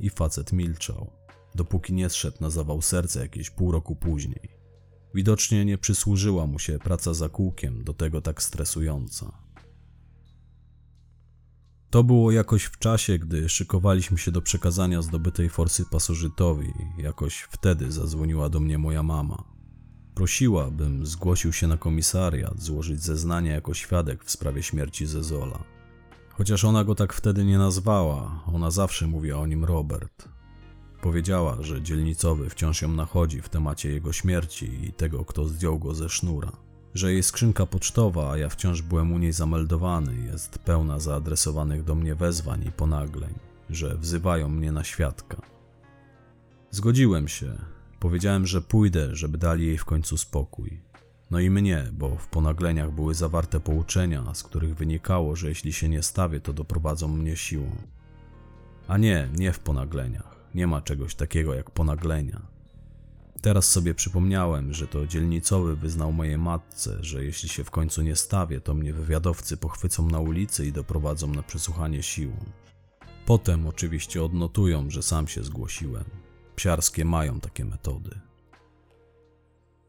[0.00, 1.10] I facet milczał,
[1.54, 4.48] dopóki nie zszedł na zawał serca jakieś pół roku później.
[5.14, 9.49] Widocznie nie przysłużyła mu się praca za kółkiem, do tego tak stresująca.
[11.90, 16.72] To było jakoś w czasie, gdy szykowaliśmy się do przekazania zdobytej forsy pasożytowi.
[16.98, 19.44] Jakoś wtedy zadzwoniła do mnie moja mama.
[20.14, 25.64] Prosiła, bym zgłosił się na komisariat, złożyć zeznanie jako świadek w sprawie śmierci Zezola.
[26.30, 30.28] Chociaż ona go tak wtedy nie nazwała, ona zawsze mówiła o nim Robert.
[31.02, 35.94] Powiedziała, że dzielnicowy wciąż ją nachodzi w temacie jego śmierci i tego, kto zdjął go
[35.94, 36.52] ze sznura.
[36.94, 41.94] Że jej skrzynka pocztowa, a ja wciąż byłem u niej zameldowany, jest pełna zaadresowanych do
[41.94, 43.34] mnie wezwań i ponagleń,
[43.70, 45.42] że wzywają mnie na świadka.
[46.70, 47.58] Zgodziłem się.
[48.00, 50.80] Powiedziałem, że pójdę, żeby dali jej w końcu spokój.
[51.30, 55.88] No i mnie, bo w ponagleniach były zawarte pouczenia, z których wynikało, że jeśli się
[55.88, 57.76] nie stawię, to doprowadzą mnie siłą.
[58.88, 60.36] A nie, nie w ponagleniach.
[60.54, 62.49] Nie ma czegoś takiego jak ponaglenia.
[63.42, 68.16] Teraz sobie przypomniałem, że to dzielnicowy wyznał mojej matce, że jeśli się w końcu nie
[68.16, 72.36] stawię, to mnie wywiadowcy pochwycą na ulicy i doprowadzą na przesłuchanie siłą.
[73.26, 76.04] Potem oczywiście odnotują, że sam się zgłosiłem.
[76.56, 78.20] Psiarskie mają takie metody.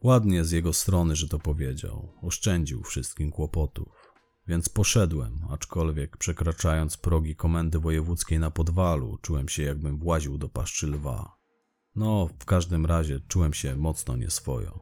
[0.04, 2.08] Ładnie z jego strony, że to powiedział.
[2.22, 4.14] Oszczędził wszystkim kłopotów.
[4.48, 10.88] Więc poszedłem, aczkolwiek przekraczając progi komendy wojewódzkiej na podwalu, czułem się jakbym właził do paszczy
[10.88, 11.41] lwa.
[11.96, 14.80] No, w każdym razie czułem się mocno nieswojo.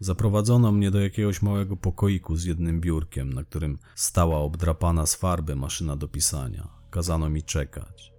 [0.00, 5.56] Zaprowadzono mnie do jakiegoś małego pokoiku z jednym biurkiem, na którym stała obdrapana z farby
[5.56, 6.68] maszyna do pisania.
[6.90, 8.12] Kazano mi czekać.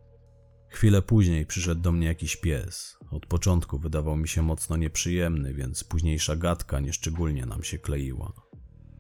[0.70, 2.98] Chwilę później przyszedł do mnie jakiś pies.
[3.12, 8.34] Od początku wydawał mi się mocno nieprzyjemny, więc późniejsza gadka nieszczególnie nam się kleiła.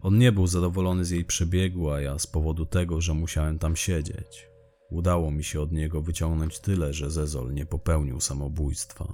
[0.01, 3.75] On nie był zadowolony z jej przebiegu, a ja z powodu tego, że musiałem tam
[3.75, 4.47] siedzieć.
[4.89, 9.13] Udało mi się od niego wyciągnąć tyle, że Zezol nie popełnił samobójstwa.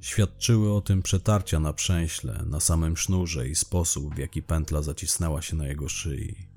[0.00, 5.42] Świadczyły o tym przetarcia na przęśle, na samym sznurze i sposób, w jaki pętla zacisnęła
[5.42, 6.48] się na jego szyi.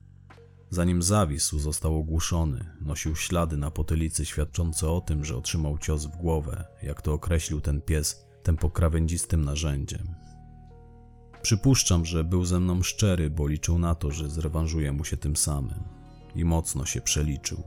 [0.69, 6.17] Zanim zawisł, został ogłuszony, nosił ślady na potylicy świadczące o tym, że otrzymał cios w
[6.17, 10.15] głowę, jak to określił ten pies, tym pokrawędzistym narzędziem.
[11.41, 15.35] Przypuszczam, że był ze mną szczery, bo liczył na to, że zrewanżuje mu się tym
[15.35, 16.00] samym.
[16.35, 17.63] I mocno się przeliczył.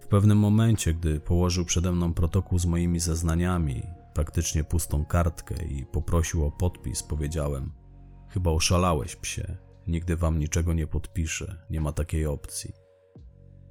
[0.00, 3.82] W pewnym momencie, gdy położył przede mną protokół z moimi zeznaniami,
[4.14, 7.72] praktycznie pustą kartkę i poprosił o podpis, powiedziałem:
[8.28, 9.56] Chyba oszalałeś, psie.
[9.86, 12.72] Nigdy wam niczego nie podpiszę, nie ma takiej opcji.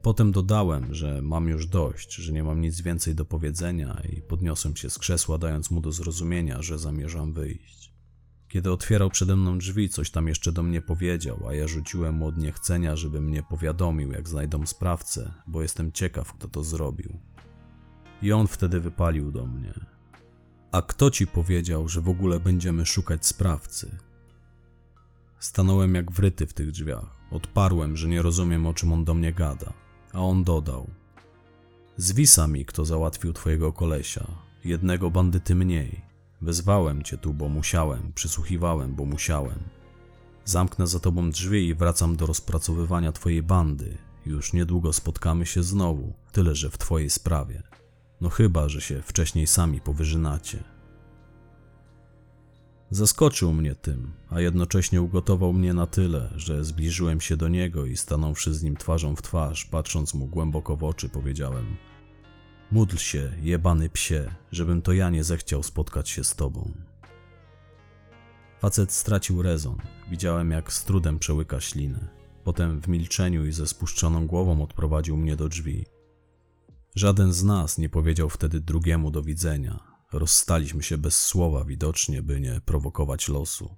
[0.01, 4.75] Potem dodałem, że mam już dość, że nie mam nic więcej do powiedzenia i podniosłem
[4.75, 7.82] się z krzesła, dając mu do zrozumienia, że zamierzam wyjść.
[8.53, 12.27] Kiedy otwierał przede mną drzwi, coś tam jeszcze do mnie powiedział, a ja rzuciłem mu
[12.27, 17.17] od niechcenia, żeby mnie powiadomił, jak znajdą sprawcę, bo jestem ciekaw, kto to zrobił.
[18.21, 19.73] I on wtedy wypalił do mnie.
[20.71, 23.97] A kto ci powiedział, że w ogóle będziemy szukać sprawcy?
[25.39, 27.17] Stanąłem jak wryty w tych drzwiach.
[27.31, 29.73] Odparłem, że nie rozumiem o czym on do mnie gada.
[30.11, 30.89] A on dodał.
[31.97, 34.27] Zwisa mi, kto załatwił twojego kolesia.
[34.65, 36.12] Jednego bandyty mniej.
[36.43, 38.11] Wezwałem cię tu, bo musiałem.
[38.15, 39.59] Przysłuchiwałem, bo musiałem.
[40.45, 43.97] Zamknę za tobą drzwi i wracam do rozpracowywania twojej bandy.
[44.25, 47.63] Już niedługo spotkamy się znowu, tyle że w twojej sprawie.
[48.21, 50.63] No chyba, że się wcześniej sami powyżynacie.
[52.89, 57.97] Zaskoczył mnie tym, a jednocześnie ugotował mnie na tyle, że zbliżyłem się do niego i
[57.97, 61.77] stanąwszy z nim twarzą w twarz, patrząc mu głęboko w oczy, powiedziałem:
[62.73, 66.71] Módl się, jebany psie, żebym to ja nie zechciał spotkać się z tobą.
[68.59, 69.77] Facet stracił rezon.
[70.09, 72.07] Widziałem, jak z trudem przełyka ślinę.
[72.43, 75.85] Potem w milczeniu i ze spuszczoną głową odprowadził mnie do drzwi.
[76.95, 79.79] Żaden z nas nie powiedział wtedy drugiemu do widzenia.
[80.13, 83.77] Rozstaliśmy się bez słowa, widocznie, by nie prowokować losu.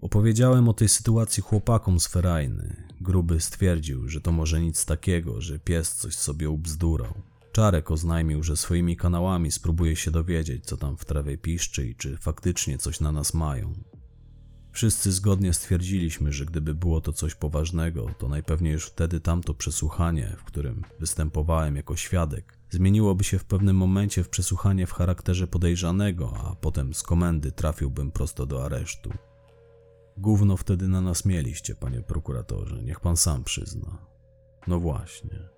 [0.00, 2.88] Opowiedziałem o tej sytuacji chłopakom z Ferajny.
[3.00, 7.14] Gruby stwierdził, że to może nic takiego, że pies coś sobie ubzdurał.
[7.52, 12.16] Czarek oznajmił, że swoimi kanałami spróbuje się dowiedzieć, co tam w trawie piszczy i czy
[12.16, 13.72] faktycznie coś na nas mają.
[14.72, 20.36] Wszyscy zgodnie stwierdziliśmy, że gdyby było to coś poważnego, to najpewniej już wtedy tamto przesłuchanie,
[20.38, 26.34] w którym występowałem jako świadek, zmieniłoby się w pewnym momencie w przesłuchanie w charakterze podejrzanego,
[26.36, 29.10] a potem z komendy trafiłbym prosto do aresztu.
[30.18, 33.98] Gówno wtedy na nas mieliście, panie prokuratorze, niech pan sam przyzna.
[34.66, 35.48] No właśnie.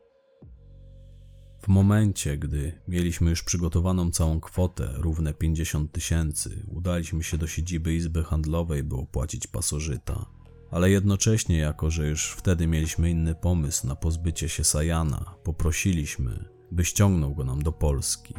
[1.63, 7.95] W momencie, gdy mieliśmy już przygotowaną całą kwotę, równe 50 tysięcy, udaliśmy się do siedziby
[7.95, 10.27] Izby Handlowej, by opłacić pasożyta.
[10.71, 16.85] Ale jednocześnie, jako że już wtedy mieliśmy inny pomysł na pozbycie się Sajana, poprosiliśmy, by
[16.85, 18.35] ściągnął go nam do Polski.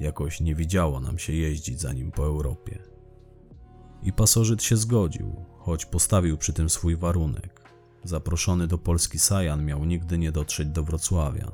[0.00, 2.89] Jakoś nie widziało nam się jeździć za nim po Europie.
[4.02, 7.70] I pasożyt się zgodził, choć postawił przy tym swój warunek.
[8.04, 11.52] Zaproszony do Polski Sajan miał nigdy nie dotrzeć do Wrocławia.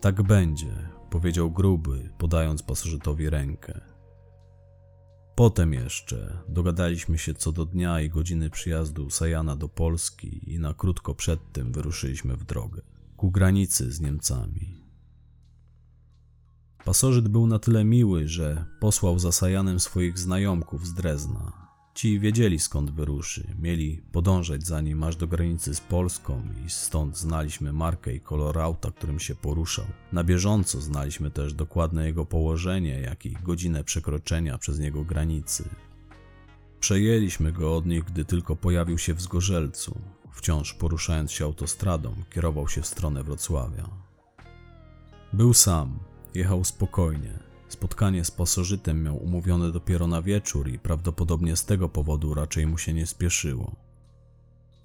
[0.00, 3.80] Tak będzie, powiedział gruby, podając pasożytowi rękę.
[5.34, 10.74] Potem jeszcze dogadaliśmy się co do dnia i godziny przyjazdu Sajana do Polski i na
[10.74, 12.82] krótko przed tym wyruszyliśmy w drogę
[13.16, 14.87] ku granicy z Niemcami.
[16.88, 21.52] Pasożyt był na tyle miły, że posłał za Sajanem swoich znajomków z Drezna.
[21.94, 27.18] Ci wiedzieli skąd wyruszy, mieli podążać za nim aż do granicy z Polską i stąd
[27.18, 29.84] znaliśmy markę i kolor auta, którym się poruszał.
[30.12, 35.68] Na bieżąco znaliśmy też dokładne jego położenie, jak i godzinę przekroczenia przez niego granicy.
[36.80, 40.00] Przejęliśmy go od nich, gdy tylko pojawił się w Zgorzelcu.
[40.32, 43.88] Wciąż poruszając się autostradą, kierował się w stronę Wrocławia.
[45.32, 45.98] Był sam,
[46.34, 47.38] jechał spokojnie.
[47.68, 52.78] Spotkanie z pasożytem miał umówione dopiero na wieczór i prawdopodobnie z tego powodu raczej mu
[52.78, 53.72] się nie spieszyło.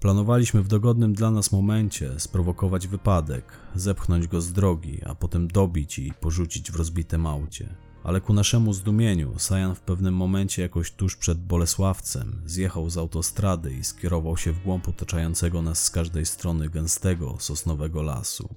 [0.00, 5.98] Planowaliśmy w dogodnym dla nas momencie sprowokować wypadek, zepchnąć go z drogi, a potem dobić
[5.98, 7.74] i porzucić w rozbitym aucie.
[8.02, 13.74] Ale ku naszemu zdumieniu, Sajan w pewnym momencie jakoś tuż przed Bolesławcem zjechał z autostrady
[13.74, 18.54] i skierował się w głąb otaczającego nas z każdej strony gęstego, sosnowego lasu.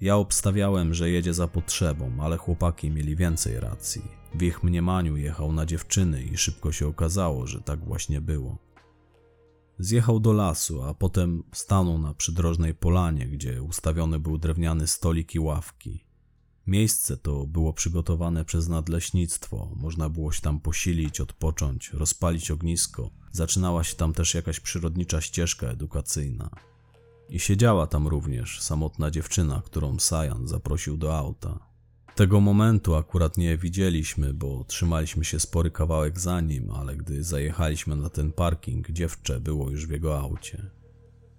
[0.00, 4.02] Ja obstawiałem, że jedzie za potrzebą, ale chłopaki mieli więcej racji.
[4.34, 8.58] W ich mniemaniu jechał na dziewczyny i szybko się okazało, że tak właśnie było.
[9.78, 15.40] Zjechał do lasu, a potem stanął na przydrożnej polanie, gdzie ustawiony był drewniany stolik i
[15.40, 16.04] ławki.
[16.66, 23.10] Miejsce to było przygotowane przez nadleśnictwo, można było się tam posilić, odpocząć, rozpalić ognisko.
[23.32, 26.50] Zaczynała się tam też jakaś przyrodnicza ścieżka edukacyjna.
[27.28, 31.74] I siedziała tam również samotna dziewczyna, którą Sajan zaprosił do auta.
[32.14, 37.96] Tego momentu akurat nie widzieliśmy, bo trzymaliśmy się spory kawałek za nim, ale gdy zajechaliśmy
[37.96, 40.70] na ten parking, dziewczę było już w jego aucie.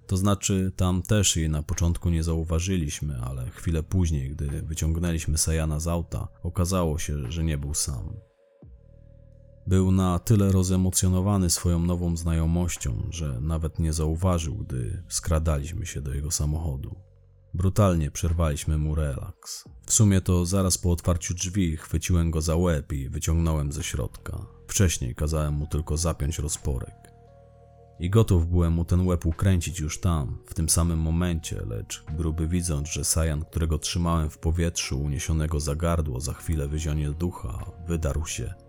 [0.08, 5.80] To znaczy, tam też jej na początku nie zauważyliśmy, ale chwilę później, gdy wyciągnęliśmy Sajana
[5.80, 8.14] z auta, okazało się, że nie był sam.
[9.68, 16.14] Był na tyle rozemocjonowany swoją nową znajomością, że nawet nie zauważył, gdy skradaliśmy się do
[16.14, 16.96] jego samochodu.
[17.54, 19.64] Brutalnie przerwaliśmy mu relaks.
[19.86, 24.46] W sumie to zaraz po otwarciu drzwi chwyciłem go za łeb i wyciągnąłem ze środka.
[24.68, 26.96] Wcześniej kazałem mu tylko zapiąć rozporek.
[28.00, 32.48] I gotów byłem mu ten łeb ukręcić już tam, w tym samym momencie, lecz gruby
[32.48, 38.26] widząc, że Sajan, którego trzymałem w powietrzu, uniesionego za gardło, za chwilę wyzionie ducha, wydarł
[38.26, 38.65] się.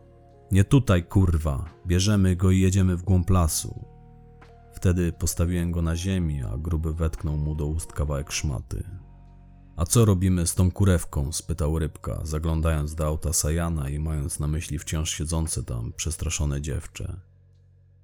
[0.53, 3.84] Nie tutaj, kurwa, bierzemy go i jedziemy w głąb lasu.
[4.74, 8.84] Wtedy postawiłem go na ziemi, a gruby wetknął mu do ust kawałek szmaty.
[9.76, 11.32] A co robimy z tą kurewką?
[11.32, 17.20] spytał rybka, zaglądając do auta Sajana i mając na myśli wciąż siedzące tam przestraszone dziewczę.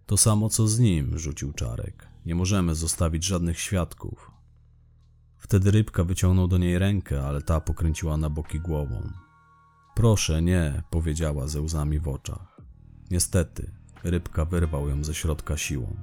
[0.07, 2.09] To samo co z nim, rzucił Czarek.
[2.27, 4.31] Nie możemy zostawić żadnych świadków.
[5.39, 9.13] Wtedy rybka wyciągnął do niej rękę, ale ta pokręciła na boki głową.
[9.95, 12.61] Proszę, nie, powiedziała ze łzami w oczach.
[13.11, 13.71] Niestety,
[14.05, 15.97] rybka wyrwał ją ze środka siłą.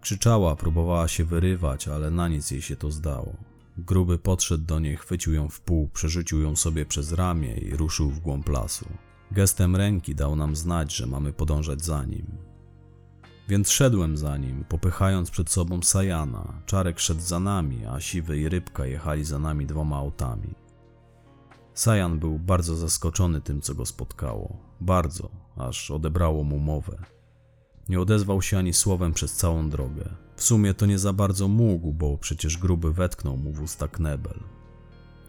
[0.00, 3.36] Krzyczała, próbowała się wyrywać, ale na nic jej się to zdało.
[3.78, 8.10] Gruby podszedł do niej, chwycił ją w pół, przerzucił ją sobie przez ramię i ruszył
[8.10, 8.86] w głąb lasu.
[9.30, 12.26] Gestem ręki dał nam znać, że mamy podążać za nim.
[13.48, 16.62] Więc szedłem za nim, popychając przed sobą Sajana.
[16.66, 20.54] Czarek szedł za nami, a Siwy i Rybka jechali za nami dwoma autami.
[21.74, 24.56] Sajan był bardzo zaskoczony tym, co go spotkało.
[24.80, 26.98] Bardzo, aż odebrało mu mowę.
[27.88, 30.08] Nie odezwał się ani słowem przez całą drogę.
[30.36, 34.40] W sumie to nie za bardzo mógł, bo przecież gruby wetknął mu w usta knebel.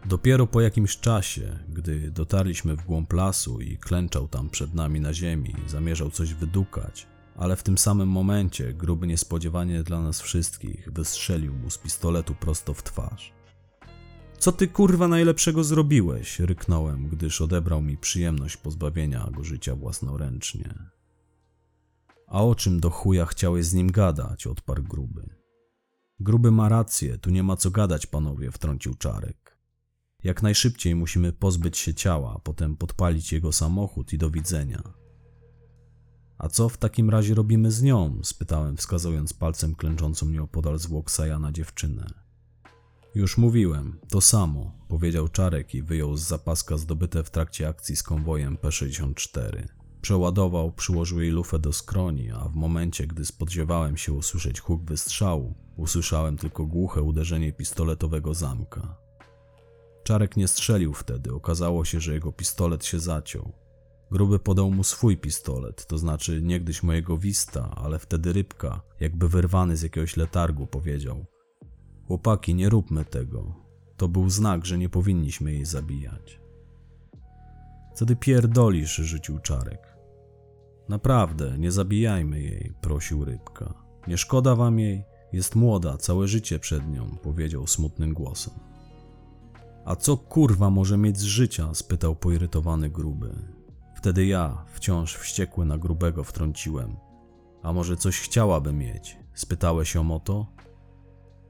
[0.04, 5.14] Dopiero po jakimś czasie, gdy dotarliśmy w głąb lasu i klęczał tam przed nami na
[5.14, 11.54] ziemi, zamierzał coś wydukać, ale w tym samym momencie gruby niespodziewanie dla nas wszystkich wystrzelił
[11.54, 13.35] mu z pistoletu prosto w twarz.
[14.38, 16.40] Co ty kurwa najlepszego zrobiłeś?
[16.40, 20.74] ryknąłem, gdyż odebrał mi przyjemność pozbawienia go życia własnoręcznie.
[22.26, 24.46] A o czym do chuja chciałeś z nim gadać?
[24.46, 25.28] odparł gruby.
[26.20, 29.58] Gruby ma rację, tu nie ma co gadać, panowie, wtrącił czarek.
[30.24, 34.82] Jak najszybciej musimy pozbyć się ciała, potem podpalić jego samochód i do widzenia.
[36.38, 38.20] A co w takim razie robimy z nią?
[38.22, 42.25] spytałem, wskazując palcem klęczącą nieopodal zwłok Sajana dziewczynę.
[43.16, 48.02] Już mówiłem, to samo, powiedział Czarek i wyjął z zapaska zdobyte w trakcie akcji z
[48.02, 49.68] konwojem P-64.
[50.00, 55.54] Przeładował, przyłożył jej lufę do skroni, a w momencie, gdy spodziewałem się usłyszeć huk wystrzału,
[55.76, 58.96] usłyszałem tylko głuche uderzenie pistoletowego zamka.
[60.04, 63.52] Czarek nie strzelił wtedy, okazało się, że jego pistolet się zaciął.
[64.10, 69.76] Gruby podał mu swój pistolet, to znaczy niegdyś mojego wista, ale wtedy rybka, jakby wyrwany
[69.76, 71.26] z jakiegoś letargu, powiedział:
[72.06, 73.54] Chłopaki, nie róbmy tego.
[73.96, 76.40] To był znak, że nie powinniśmy jej zabijać.
[77.94, 79.96] Co ty pierdolisz, rzucił czarek.
[80.88, 83.74] Naprawdę, nie zabijajmy jej, prosił rybka.
[84.08, 85.04] Nie szkoda wam jej?
[85.32, 88.54] Jest młoda, całe życie przed nią, powiedział smutnym głosem.
[89.84, 91.74] A co kurwa może mieć z życia?
[91.74, 93.34] spytał poirytowany gruby.
[93.94, 96.96] Wtedy ja, wciąż wściekły na grubego, wtrąciłem.
[97.62, 99.18] A może coś chciałaby mieć?
[99.34, 100.55] Spytałeś ją o to?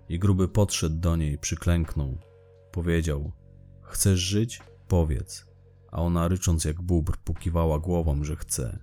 [0.09, 2.19] I gruby podszedł do niej, przyklęknął.
[2.73, 3.33] Powiedział:
[3.83, 4.63] Chcesz żyć?
[4.89, 5.47] Powiedz.
[5.93, 8.79] A ona rycząc jak bóbr, pokiwała głową, że chce.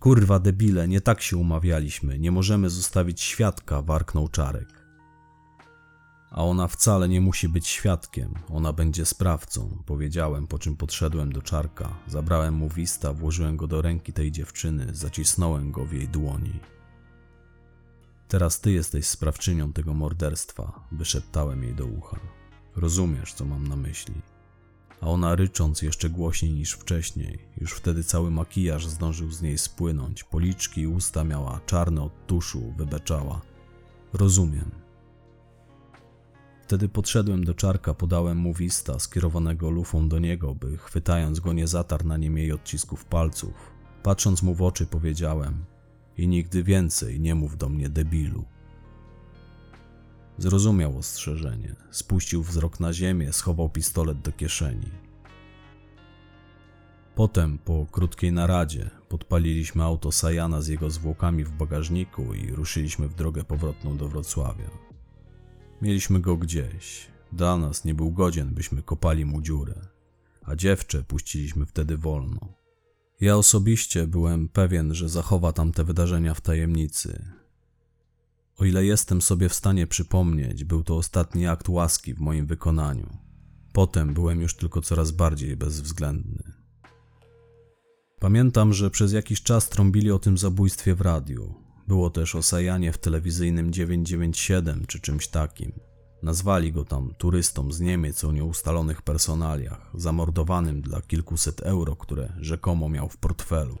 [0.00, 4.82] Kurwa debile, nie tak się umawialiśmy, nie możemy zostawić świadka, warknął czarek.
[6.30, 11.42] A ona wcale nie musi być świadkiem, ona będzie sprawcą, powiedziałem, po czym podszedłem do
[11.42, 16.60] czarka, zabrałem mu wista, włożyłem go do ręki tej dziewczyny, zacisnąłem go w jej dłoni.
[18.32, 22.20] Teraz ty jesteś sprawczynią tego morderstwa, wyszeptałem jej do ucha.
[22.76, 24.14] Rozumiesz, co mam na myśli.
[25.00, 30.24] A ona rycząc jeszcze głośniej niż wcześniej, już wtedy cały makijaż zdążył z niej spłynąć,
[30.24, 33.40] policzki i usta miała czarne od tuszu, wybeczała.
[34.12, 34.70] Rozumiem.
[36.62, 41.66] Wtedy podszedłem do czarka, podałem mu wista, skierowanego lufą do niego, by chwytając go nie
[41.66, 43.72] zatarł na nim jej odcisków palców.
[44.02, 45.64] Patrząc mu w oczy powiedziałem–
[46.16, 48.44] i nigdy więcej nie mów do mnie debilu.
[50.38, 54.90] Zrozumiał ostrzeżenie, spuścił wzrok na ziemię, schował pistolet do kieszeni.
[57.14, 63.14] Potem, po krótkiej naradzie, podpaliliśmy auto Sajana z jego zwłokami w bagażniku i ruszyliśmy w
[63.14, 64.70] drogę powrotną do Wrocławia.
[65.82, 67.06] Mieliśmy go gdzieś.
[67.32, 69.74] Dla nas nie był godzien, byśmy kopali mu dziurę,
[70.42, 72.61] a dziewczę puściliśmy wtedy wolno.
[73.22, 77.24] Ja osobiście byłem pewien, że zachowa tamte wydarzenia w tajemnicy.
[78.58, 83.18] O ile jestem sobie w stanie przypomnieć, był to ostatni akt łaski w moim wykonaniu.
[83.72, 86.52] Potem byłem już tylko coraz bardziej bezwzględny.
[88.20, 91.54] Pamiętam, że przez jakiś czas trąbili o tym zabójstwie w radiu.
[91.88, 95.72] Było też o Sajanie w telewizyjnym 997 czy czymś takim.
[96.22, 102.88] Nazwali go tam turystą z Niemiec o nieustalonych personaliach, zamordowanym dla kilkuset euro, które rzekomo
[102.88, 103.78] miał w portfelu.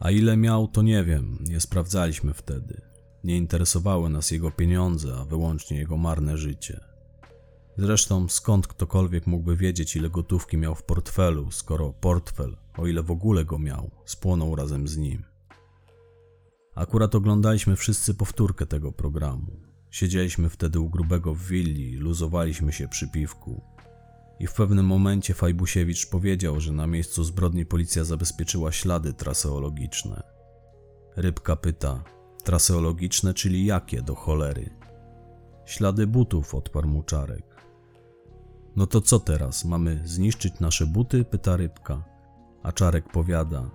[0.00, 2.80] A ile miał, to nie wiem, nie sprawdzaliśmy wtedy.
[3.24, 6.80] Nie interesowały nas jego pieniądze, a wyłącznie jego marne życie.
[7.76, 13.10] Zresztą skąd ktokolwiek mógłby wiedzieć, ile gotówki miał w portfelu, skoro portfel, o ile w
[13.10, 15.24] ogóle go miał, spłonął razem z nim.
[16.74, 19.67] Akurat oglądaliśmy wszyscy powtórkę tego programu.
[19.90, 23.62] Siedzieliśmy wtedy u grubego w willi, luzowaliśmy się przy piwku.
[24.38, 30.22] I w pewnym momencie Fajbusiewicz powiedział, że na miejscu zbrodni policja zabezpieczyła ślady traseologiczne.
[31.16, 32.04] Rybka pyta,
[32.44, 34.70] traseologiczne, czyli jakie do cholery?
[35.66, 37.64] Ślady butów, odparł mu Czarek.
[38.76, 41.24] No to co teraz, mamy zniszczyć nasze buty?
[41.24, 42.04] pyta Rybka.
[42.62, 43.70] A Czarek powiada,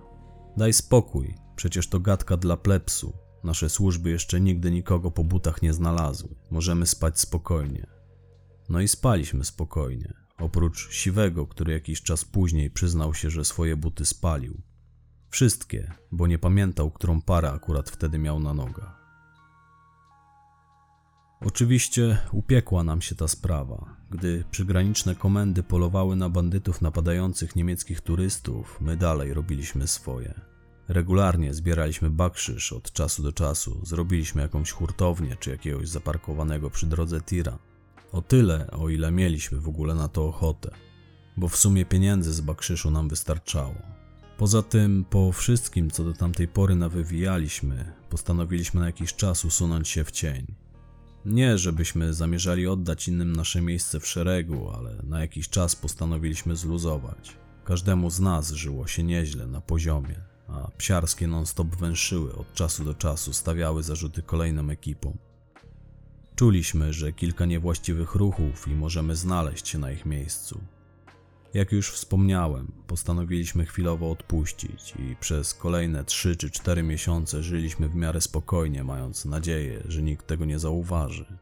[0.56, 3.23] daj spokój, przecież to gadka dla plepsu.
[3.44, 6.34] Nasze służby jeszcze nigdy nikogo po butach nie znalazły.
[6.50, 7.86] Możemy spać spokojnie.
[8.68, 10.14] No i spaliśmy spokojnie.
[10.38, 14.62] Oprócz siwego, który jakiś czas później przyznał się, że swoje buty spalił.
[15.30, 19.04] Wszystkie, bo nie pamiętał, którą parę akurat wtedy miał na nogach.
[21.40, 23.96] Oczywiście upiekła nam się ta sprawa.
[24.10, 30.53] Gdy przygraniczne komendy polowały na bandytów napadających niemieckich turystów, my dalej robiliśmy swoje.
[30.88, 37.20] Regularnie zbieraliśmy bakszysz od czasu do czasu, zrobiliśmy jakąś hurtownię czy jakiegoś zaparkowanego przy drodze
[37.20, 37.58] tira.
[38.12, 40.70] O tyle, o ile mieliśmy w ogóle na to ochotę,
[41.36, 43.74] bo w sumie pieniędzy z bakszyszu nam wystarczało.
[44.38, 50.04] Poza tym, po wszystkim, co do tamtej pory nawywijaliśmy, postanowiliśmy na jakiś czas usunąć się
[50.04, 50.54] w cień.
[51.24, 57.36] Nie, żebyśmy zamierzali oddać innym nasze miejsce w szeregu, ale na jakiś czas postanowiliśmy zluzować.
[57.64, 62.94] Każdemu z nas żyło się nieźle na poziomie, a psiarskie non-stop węszyły od czasu do
[62.94, 65.18] czasu stawiały zarzuty kolejnym ekipom.
[66.36, 70.60] Czuliśmy, że kilka niewłaściwych ruchów i możemy znaleźć się na ich miejscu.
[71.54, 77.94] Jak już wspomniałem, postanowiliśmy chwilowo odpuścić i przez kolejne 3 czy 4 miesiące żyliśmy w
[77.94, 81.38] miarę spokojnie, mając nadzieję, że nikt tego nie zauważy.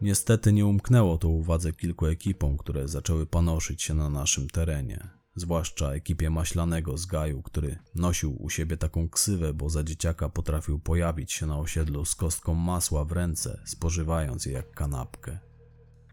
[0.00, 5.92] Niestety nie umknęło to uwadze kilku ekipom, które zaczęły panoszyć się na naszym terenie, zwłaszcza
[5.92, 11.32] ekipie Maślanego z Gaju, który nosił u siebie taką ksywę, bo za dzieciaka potrafił pojawić
[11.32, 15.38] się na osiedlu z kostką masła w ręce, spożywając je jak kanapkę.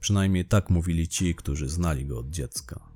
[0.02, 2.92] Przynajmniej tak mówili ci, którzy znali go od dziecka.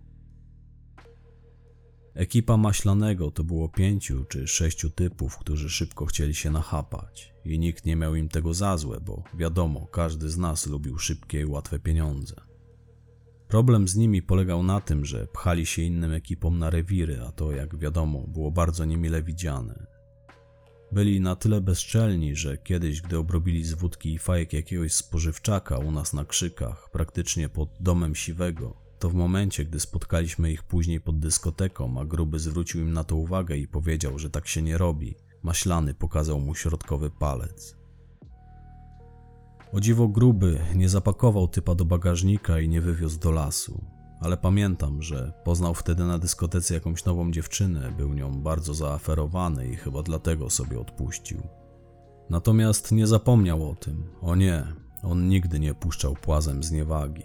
[2.16, 7.86] Ekipa Maślanego to było pięciu czy sześciu typów, którzy szybko chcieli się nachapać i nikt
[7.86, 11.80] nie miał im tego za złe, bo wiadomo, każdy z nas lubił szybkie i łatwe
[11.80, 12.55] pieniądze.
[13.48, 17.52] Problem z nimi polegał na tym, że pchali się innym ekipom na rewiry, a to,
[17.52, 19.88] jak wiadomo, było bardzo niemile widziane.
[20.92, 25.92] Byli na tyle bezczelni, że kiedyś, gdy obrobili z wódki i fajek jakiegoś spożywczaka u
[25.92, 31.20] nas na krzykach, praktycznie pod domem siwego, to w momencie, gdy spotkaliśmy ich później pod
[31.20, 35.16] dyskoteką, a gruby zwrócił im na to uwagę i powiedział, że tak się nie robi,
[35.44, 37.85] maślany pokazał mu środkowy palec.
[39.76, 45.02] O dziwo gruby nie zapakował typa do bagażnika i nie wywiózł do lasu ale pamiętam,
[45.02, 50.50] że poznał wtedy na dyskotece jakąś nową dziewczynę, był nią bardzo zaaferowany i chyba dlatego
[50.50, 51.42] sobie odpuścił.
[52.30, 54.04] Natomiast nie zapomniał o tym.
[54.22, 54.74] O nie,
[55.04, 57.24] on nigdy nie puszczał płazem z niewagi.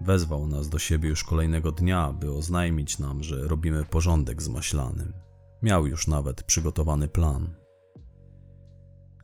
[0.00, 5.12] Wezwał nas do siebie już kolejnego dnia, by oznajmić nam, że robimy porządek z maślanym.
[5.62, 7.54] Miał już nawet przygotowany plan.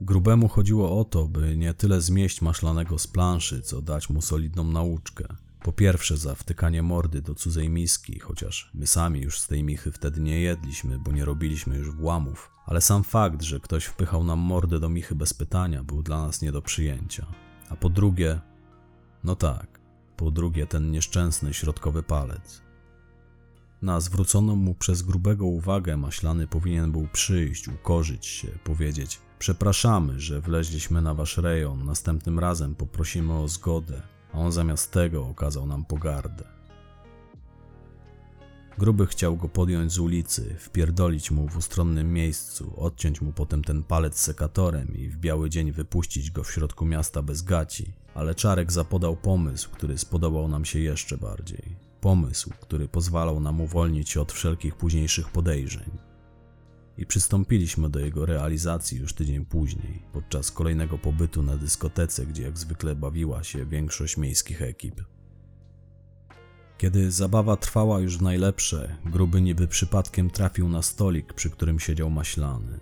[0.00, 4.64] Grubemu chodziło o to, by nie tyle zmieść maślanego z planszy, co dać mu solidną
[4.64, 5.24] nauczkę.
[5.62, 9.92] Po pierwsze za wtykanie mordy do cudzej miski, chociaż my sami już z tej michy
[9.92, 14.38] wtedy nie jedliśmy, bo nie robiliśmy już włamów, ale sam fakt, że ktoś wpychał nam
[14.38, 17.26] mordę do michy bez pytania, był dla nas nie do przyjęcia.
[17.70, 18.40] A po drugie,
[19.24, 19.80] no tak,
[20.16, 22.65] po drugie ten nieszczęsny środkowy palec.
[23.86, 30.40] Na zwróconą mu przez grubego uwagę maślany powinien był przyjść, ukorzyć się, powiedzieć: Przepraszamy, że
[30.40, 35.84] wleźliśmy na wasz rejon, następnym razem poprosimy o zgodę a on zamiast tego okazał nam
[35.84, 36.44] pogardę.
[38.78, 43.82] Gruby chciał go podjąć z ulicy, wpierdolić mu w ustronnym miejscu, odciąć mu potem ten
[43.82, 48.72] palec sekatorem i w biały dzień wypuścić go w środku miasta bez gaci, ale Czarek
[48.72, 51.85] zapodał pomysł, który spodobał nam się jeszcze bardziej.
[52.00, 55.90] Pomysł, który pozwalał nam uwolnić się od wszelkich późniejszych podejrzeń
[56.98, 62.58] i przystąpiliśmy do jego realizacji już tydzień później, podczas kolejnego pobytu na dyskotece, gdzie jak
[62.58, 65.04] zwykle bawiła się większość miejskich ekip.
[66.78, 72.10] Kiedy zabawa trwała już w najlepsze, gruby niby przypadkiem trafił na stolik, przy którym siedział
[72.10, 72.80] maślany.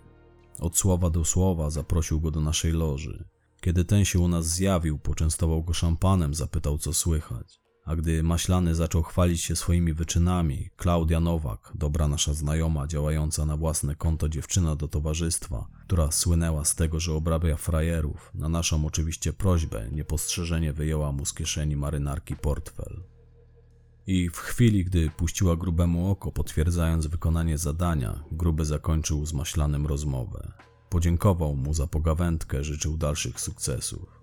[0.59, 3.25] Od słowa do słowa zaprosił go do naszej loży.
[3.61, 7.64] Kiedy ten się u nas zjawił, poczęstował go szampanem, zapytał co słychać.
[7.85, 13.57] A gdy Maślany zaczął chwalić się swoimi wyczynami, Klaudia Nowak, dobra nasza znajoma, działająca na
[13.57, 19.33] własne konto dziewczyna do towarzystwa, która słynęła z tego, że obrabia frajerów, na naszą oczywiście
[19.33, 23.03] prośbę niepostrzeżenie wyjęła mu z kieszeni marynarki portfel.
[24.07, 30.53] I w chwili, gdy puściła grubemu oko, potwierdzając wykonanie zadania, gruby zakończył z Maślanym rozmowę.
[30.89, 34.21] Podziękował mu za pogawędkę, życzył dalszych sukcesów.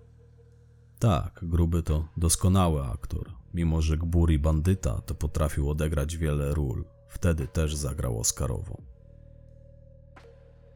[0.98, 6.84] Tak, gruby to doskonały aktor, Mimo, że Gbur i bandyta to potrafił odegrać wiele ról,
[7.08, 8.82] wtedy też zagrał Oscarową.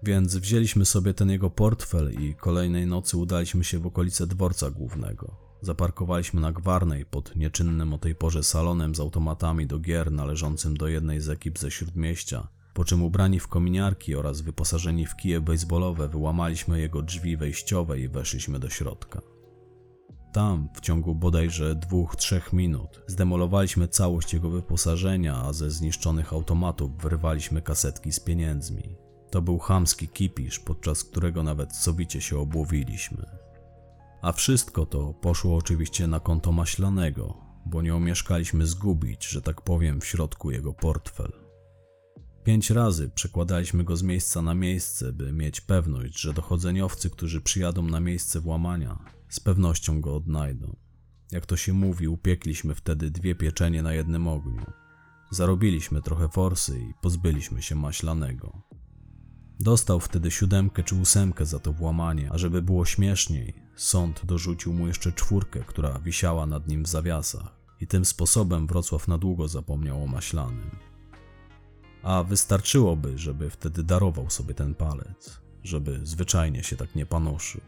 [0.03, 5.37] Więc wzięliśmy sobie ten jego portfel i kolejnej nocy udaliśmy się w okolice dworca głównego.
[5.61, 10.89] Zaparkowaliśmy na Gwarnej pod nieczynnym o tej porze salonem z automatami do gier należącym do
[10.89, 16.09] jednej z ekip ze śródmieścia, po czym ubrani w kominiarki oraz wyposażeni w kije baseballowe
[16.09, 19.36] wyłamaliśmy jego drzwi wejściowe i weszliśmy do środka.
[20.37, 26.99] Tam, w ciągu bodajże dwóch, trzech minut, zdemolowaliśmy całość jego wyposażenia, a ze zniszczonych automatów
[26.99, 28.97] wyrwaliśmy kasetki z pieniędzmi.
[29.31, 33.27] To był chamski kipisz, podczas którego nawet sowicie się obłowiliśmy.
[34.23, 37.35] A wszystko to poszło oczywiście na konto maślanego,
[37.67, 41.33] bo nie omieszkaliśmy zgubić, że tak powiem, w środku jego portfel.
[42.45, 47.83] Pięć razy przekładaliśmy go z miejsca na miejsce, by mieć pewność, że dochodzeniowcy, którzy przyjadą
[47.83, 50.77] na miejsce włamania, z pewnością go odnajdą.
[51.33, 54.67] Jak to się mówi, upiekliśmy wtedy dwie pieczenie na jednym ogniu.
[55.31, 58.63] Zarobiliśmy trochę forsy i pozbyliśmy się maślanego.
[59.61, 64.87] Dostał wtedy siódemkę czy ósemkę za to włamanie, a żeby było śmieszniej, sąd dorzucił mu
[64.87, 67.57] jeszcze czwórkę, która wisiała nad nim w zawiasach.
[67.81, 70.71] I tym sposobem Wrocław na długo zapomniał o maślanym.
[72.03, 77.61] A wystarczyłoby, żeby wtedy darował sobie ten palec, żeby zwyczajnie się tak nie panoszył.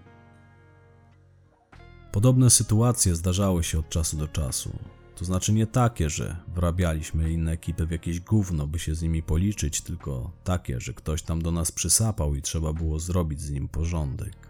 [2.12, 4.78] Podobne sytuacje zdarzały się od czasu do czasu.
[5.16, 9.22] To znaczy nie takie, że wrabialiśmy inne ekipy w jakieś gówno, by się z nimi
[9.22, 13.68] policzyć, tylko takie, że ktoś tam do nas przysapał i trzeba było zrobić z nim
[13.68, 14.48] porządek.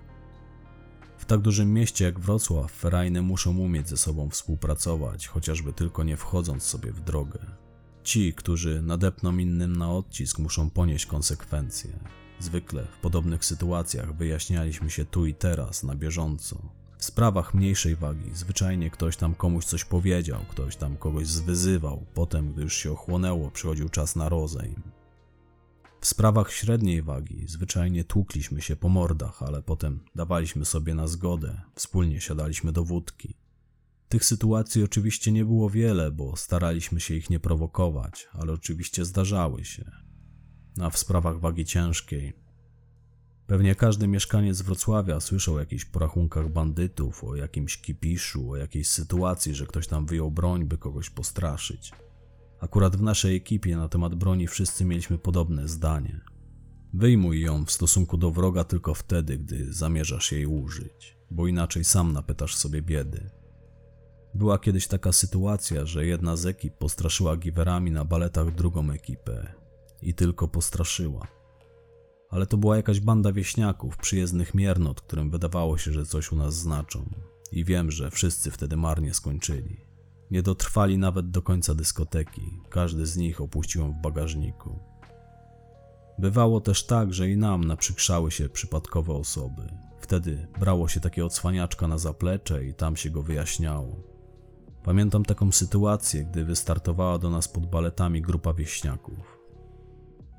[1.19, 6.17] W tak dużym mieście jak Wrocław, ferajne muszą umieć ze sobą współpracować, chociażby tylko nie
[6.17, 7.39] wchodząc sobie w drogę.
[8.03, 11.99] Ci, którzy nadepną innym na odcisk, muszą ponieść konsekwencje.
[12.41, 16.63] Zwykle w podobnych sytuacjach wyjaśnialiśmy się tu i teraz, na bieżąco,
[16.99, 22.53] w sprawach mniejszej wagi zwyczajnie ktoś tam komuś coś powiedział, ktoś tam kogoś zwyzywał, potem,
[22.53, 24.83] gdy już się ochłonęło, przychodził czas na rozejm.
[26.01, 31.61] W sprawach średniej wagi zwyczajnie tłukliśmy się po mordach, ale potem dawaliśmy sobie na zgodę,
[31.75, 33.35] wspólnie siadaliśmy do wódki.
[34.09, 39.65] Tych sytuacji oczywiście nie było wiele, bo staraliśmy się ich nie prowokować, ale oczywiście zdarzały
[39.65, 39.91] się.
[40.81, 42.48] A w sprawach wagi ciężkiej
[43.49, 49.55] Pewnie każdy mieszkaniec Wrocławia słyszał o jakichś porachunkach bandytów, o jakimś kipiszu, o jakiejś sytuacji,
[49.55, 51.93] że ktoś tam wyjął broń, by kogoś postraszyć.
[52.61, 56.21] Akurat w naszej ekipie na temat broni wszyscy mieliśmy podobne zdanie.
[56.95, 62.13] Wyjmuj ją w stosunku do wroga tylko wtedy, gdy zamierzasz jej użyć, bo inaczej sam
[62.13, 63.31] napytasz sobie biedy.
[64.35, 69.55] Była kiedyś taka sytuacja, że jedna z ekip postraszyła giwerami na baletach drugą ekipę
[70.03, 71.38] i tylko postraszyła
[72.31, 76.55] ale to była jakaś banda wieśniaków, przyjezdnych miernot, którym wydawało się, że coś u nas
[76.55, 77.11] znaczą.
[77.53, 79.77] I wiem, że wszyscy wtedy marnie skończyli.
[80.31, 84.79] Nie dotrwali nawet do końca dyskoteki, każdy z nich opuścił ją w bagażniku.
[86.19, 89.63] Bywało też tak, że i nam naprzykrzały się przypadkowe osoby.
[90.01, 94.03] Wtedy brało się takie odsłaniaczka na zaplecze i tam się go wyjaśniało.
[94.83, 99.38] Pamiętam taką sytuację, gdy wystartowała do nas pod baletami grupa wieśniaków.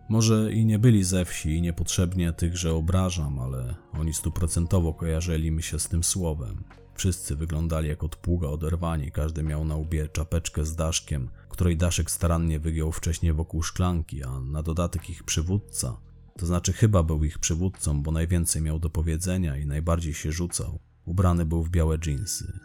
[0.10, 5.64] Może i nie byli ze wsi i niepotrzebnie tychże obrażam, ale oni stuprocentowo kojarzyli mi
[5.64, 6.64] się z tym słowem.
[6.96, 12.12] Wszyscy wyglądali jak od pługa oderwani, każdy miał na łbie czapeczkę z daszkiem, której daszek
[12.12, 15.98] starannie wygiął wcześniej wokół szklanki, a na dodatek ich przywódca,
[16.38, 20.80] to znaczy chyba był ich przywódcą, bo najwięcej miał do powiedzenia i najbardziej się rzucał,
[21.06, 22.60] ubrany był w białe dżinsy.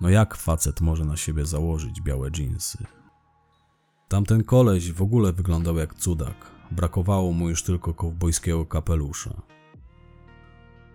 [0.00, 2.78] No jak facet może na siebie założyć białe dżinsy?
[4.08, 9.42] Tamten koleś w ogóle wyglądał jak cudak, Brakowało mu już tylko kowbojskiego kapelusza.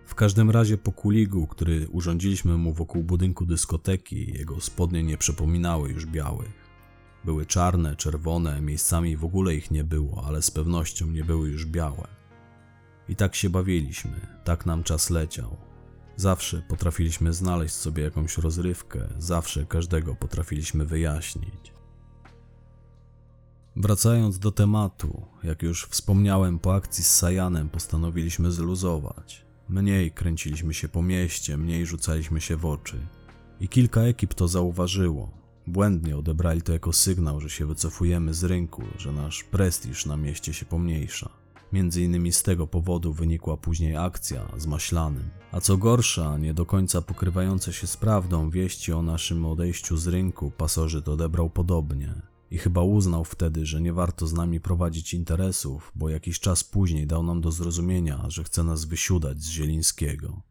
[0.06, 5.90] W każdym razie po kuligu, który urządziliśmy mu wokół budynku dyskoteki, jego spodnie nie przypominały
[5.90, 6.68] już białych.
[7.24, 11.66] Były czarne, czerwone, miejscami w ogóle ich nie było, ale z pewnością nie były już
[11.66, 12.08] białe.
[13.08, 15.56] I tak się bawiliśmy, tak nam czas leciał.
[16.16, 21.77] Zawsze potrafiliśmy znaleźć sobie jakąś rozrywkę, zawsze każdego potrafiliśmy wyjaśnić.
[23.80, 29.44] Wracając do tematu, jak już wspomniałem, po akcji z Sajanem postanowiliśmy zluzować.
[29.68, 33.06] Mniej kręciliśmy się po mieście, mniej rzucaliśmy się w oczy.
[33.60, 35.30] I kilka ekip to zauważyło.
[35.66, 40.54] Błędnie odebrali to jako sygnał, że się wycofujemy z rynku, że nasz prestiż na mieście
[40.54, 41.30] się pomniejsza.
[41.72, 45.30] Między innymi z tego powodu wynikła później akcja z Maślanym.
[45.52, 50.06] A co gorsza, nie do końca pokrywające się z prawdą wieści o naszym odejściu z
[50.06, 52.27] rynku pasożyt odebrał podobnie.
[52.50, 57.06] I chyba uznał wtedy, że nie warto z nami prowadzić interesów, bo jakiś czas później
[57.06, 60.42] dał nam do zrozumienia, że chce nas wysiudać z Zielińskiego.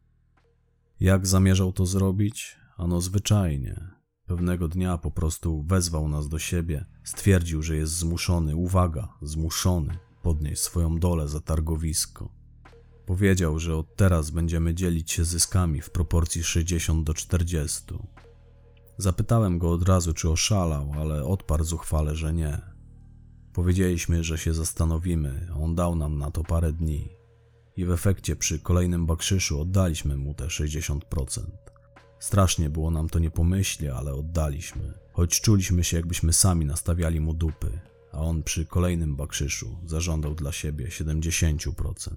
[1.00, 2.56] Jak zamierzał to zrobić?
[2.76, 3.90] Ano zwyczajnie.
[4.26, 10.62] Pewnego dnia po prostu wezwał nas do siebie, stwierdził, że jest zmuszony, uwaga, zmuszony, podnieść
[10.62, 12.32] swoją dolę za targowisko.
[13.06, 17.84] Powiedział, że od teraz będziemy dzielić się zyskami w proporcji 60 do 40.
[18.98, 22.60] Zapytałem go od razu, czy oszalał, ale odparł zuchwale, że nie.
[23.52, 27.08] Powiedzieliśmy, że się zastanowimy, on dał nam na to parę dni.
[27.76, 31.00] I w efekcie przy kolejnym bakrzyszu oddaliśmy mu te 60%.
[32.18, 34.94] Strasznie było nam to nie pomyśli, ale oddaliśmy.
[35.12, 37.80] Choć czuliśmy się, jakbyśmy sami nastawiali mu dupy,
[38.12, 42.12] a on przy kolejnym bakrzyszu zażądał dla siebie 70%.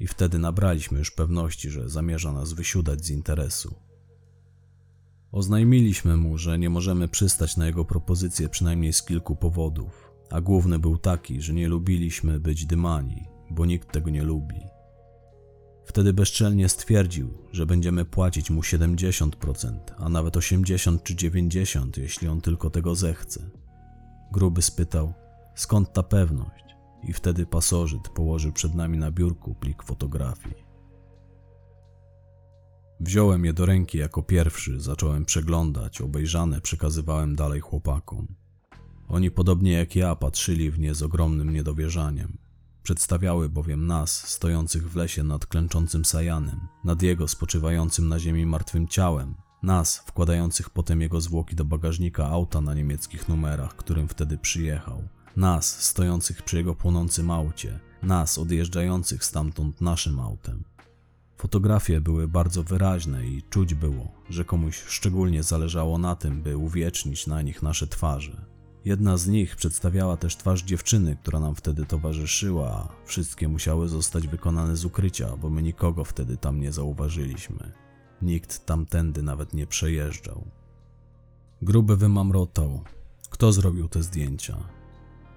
[0.00, 3.87] I wtedy nabraliśmy już pewności, że zamierza nas wysiudać z interesu.
[5.32, 10.78] Oznajmiliśmy mu, że nie możemy przystać na jego propozycję przynajmniej z kilku powodów, a główny
[10.78, 14.60] był taki, że nie lubiliśmy być dymani, bo nikt tego nie lubi.
[15.84, 22.40] Wtedy bezczelnie stwierdził, że będziemy płacić mu 70%, a nawet 80 czy 90, jeśli on
[22.40, 23.50] tylko tego zechce.
[24.32, 25.12] Gruby spytał,
[25.54, 26.64] skąd ta pewność?
[27.02, 30.67] I wtedy pasożyt położył przed nami na biurku plik fotografii.
[33.00, 38.26] Wziąłem je do ręki jako pierwszy, zacząłem przeglądać, obejrzane przekazywałem dalej chłopakom.
[39.08, 42.38] Oni podobnie jak ja patrzyli w nie z ogromnym niedowierzaniem.
[42.82, 48.88] Przedstawiały bowiem nas, stojących w lesie nad klęczącym Sajanem, nad jego spoczywającym na ziemi martwym
[48.88, 55.08] ciałem, nas, wkładających potem jego zwłoki do bagażnika auta na niemieckich numerach, którym wtedy przyjechał,
[55.36, 60.64] nas, stojących przy jego płonącym aucie, nas, odjeżdżających stamtąd naszym autem.
[61.38, 67.26] Fotografie były bardzo wyraźne i czuć było, że komuś szczególnie zależało na tym, by uwiecznić
[67.26, 68.44] na nich nasze twarze.
[68.84, 74.28] Jedna z nich przedstawiała też twarz dziewczyny, która nam wtedy towarzyszyła, a wszystkie musiały zostać
[74.28, 77.72] wykonane z ukrycia, bo my nikogo wtedy tam nie zauważyliśmy.
[78.22, 80.44] Nikt tamtędy nawet nie przejeżdżał.
[81.62, 82.82] Gruby wymamrotał.
[83.30, 84.56] Kto zrobił te zdjęcia?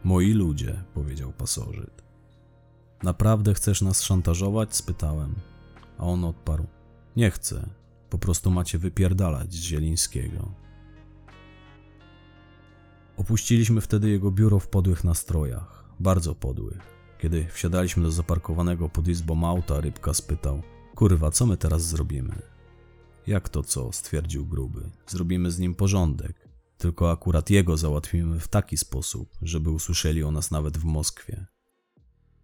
[0.04, 2.04] Moi ludzie, powiedział pasożyt.
[3.04, 4.76] Naprawdę chcesz nas szantażować?
[4.76, 5.51] spytałem.
[6.02, 6.68] A on odparł:
[7.16, 7.70] Nie chcę,
[8.10, 10.52] po prostu macie wypierdalać z Zielińskiego.
[13.18, 16.82] Opuściliśmy wtedy jego biuro w podłych nastrojach, bardzo podłych.
[17.20, 20.62] Kiedy wsiadaliśmy do zaparkowanego pod izbą auta, rybka spytał:
[20.96, 22.42] Kurwa, co my teraz zrobimy?
[23.28, 23.92] Jak to co?
[23.92, 24.90] stwierdził gruby.
[25.08, 26.48] Zrobimy z nim porządek.
[26.78, 31.46] Tylko akurat jego załatwimy w taki sposób, żeby usłyszeli o nas nawet w Moskwie.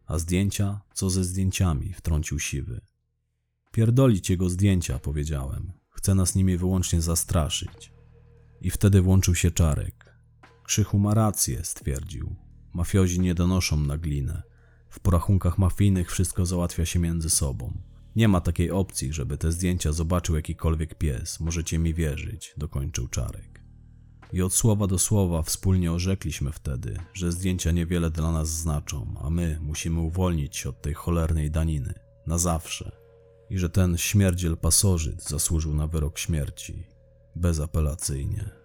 [0.05, 0.81] A zdjęcia?
[0.93, 1.93] Co ze zdjęciami?
[1.93, 2.86] wtrącił siwy.
[3.77, 5.71] Pierdolić jego zdjęcia, powiedziałem.
[5.89, 7.93] Chce nas nimi wyłącznie zastraszyć.
[8.61, 10.17] I wtedy włączył się Czarek.
[10.63, 12.35] Krzychu ma rację, stwierdził.
[12.73, 14.43] Mafiozi nie donoszą na glinę.
[14.89, 17.77] W porachunkach mafijnych wszystko załatwia się między sobą.
[18.15, 21.39] Nie ma takiej opcji, żeby te zdjęcia zobaczył jakikolwiek pies.
[21.39, 23.63] Możecie mi wierzyć, dokończył Czarek.
[24.33, 29.29] I od słowa do słowa wspólnie orzekliśmy wtedy, że zdjęcia niewiele dla nas znaczą, a
[29.29, 31.93] my musimy uwolnić się od tej cholernej daniny.
[32.27, 33.06] Na zawsze.
[33.49, 36.83] I że ten śmierdziel pasożyt zasłużył na wyrok śmierci.
[37.35, 38.56] Bezapelacyjnie.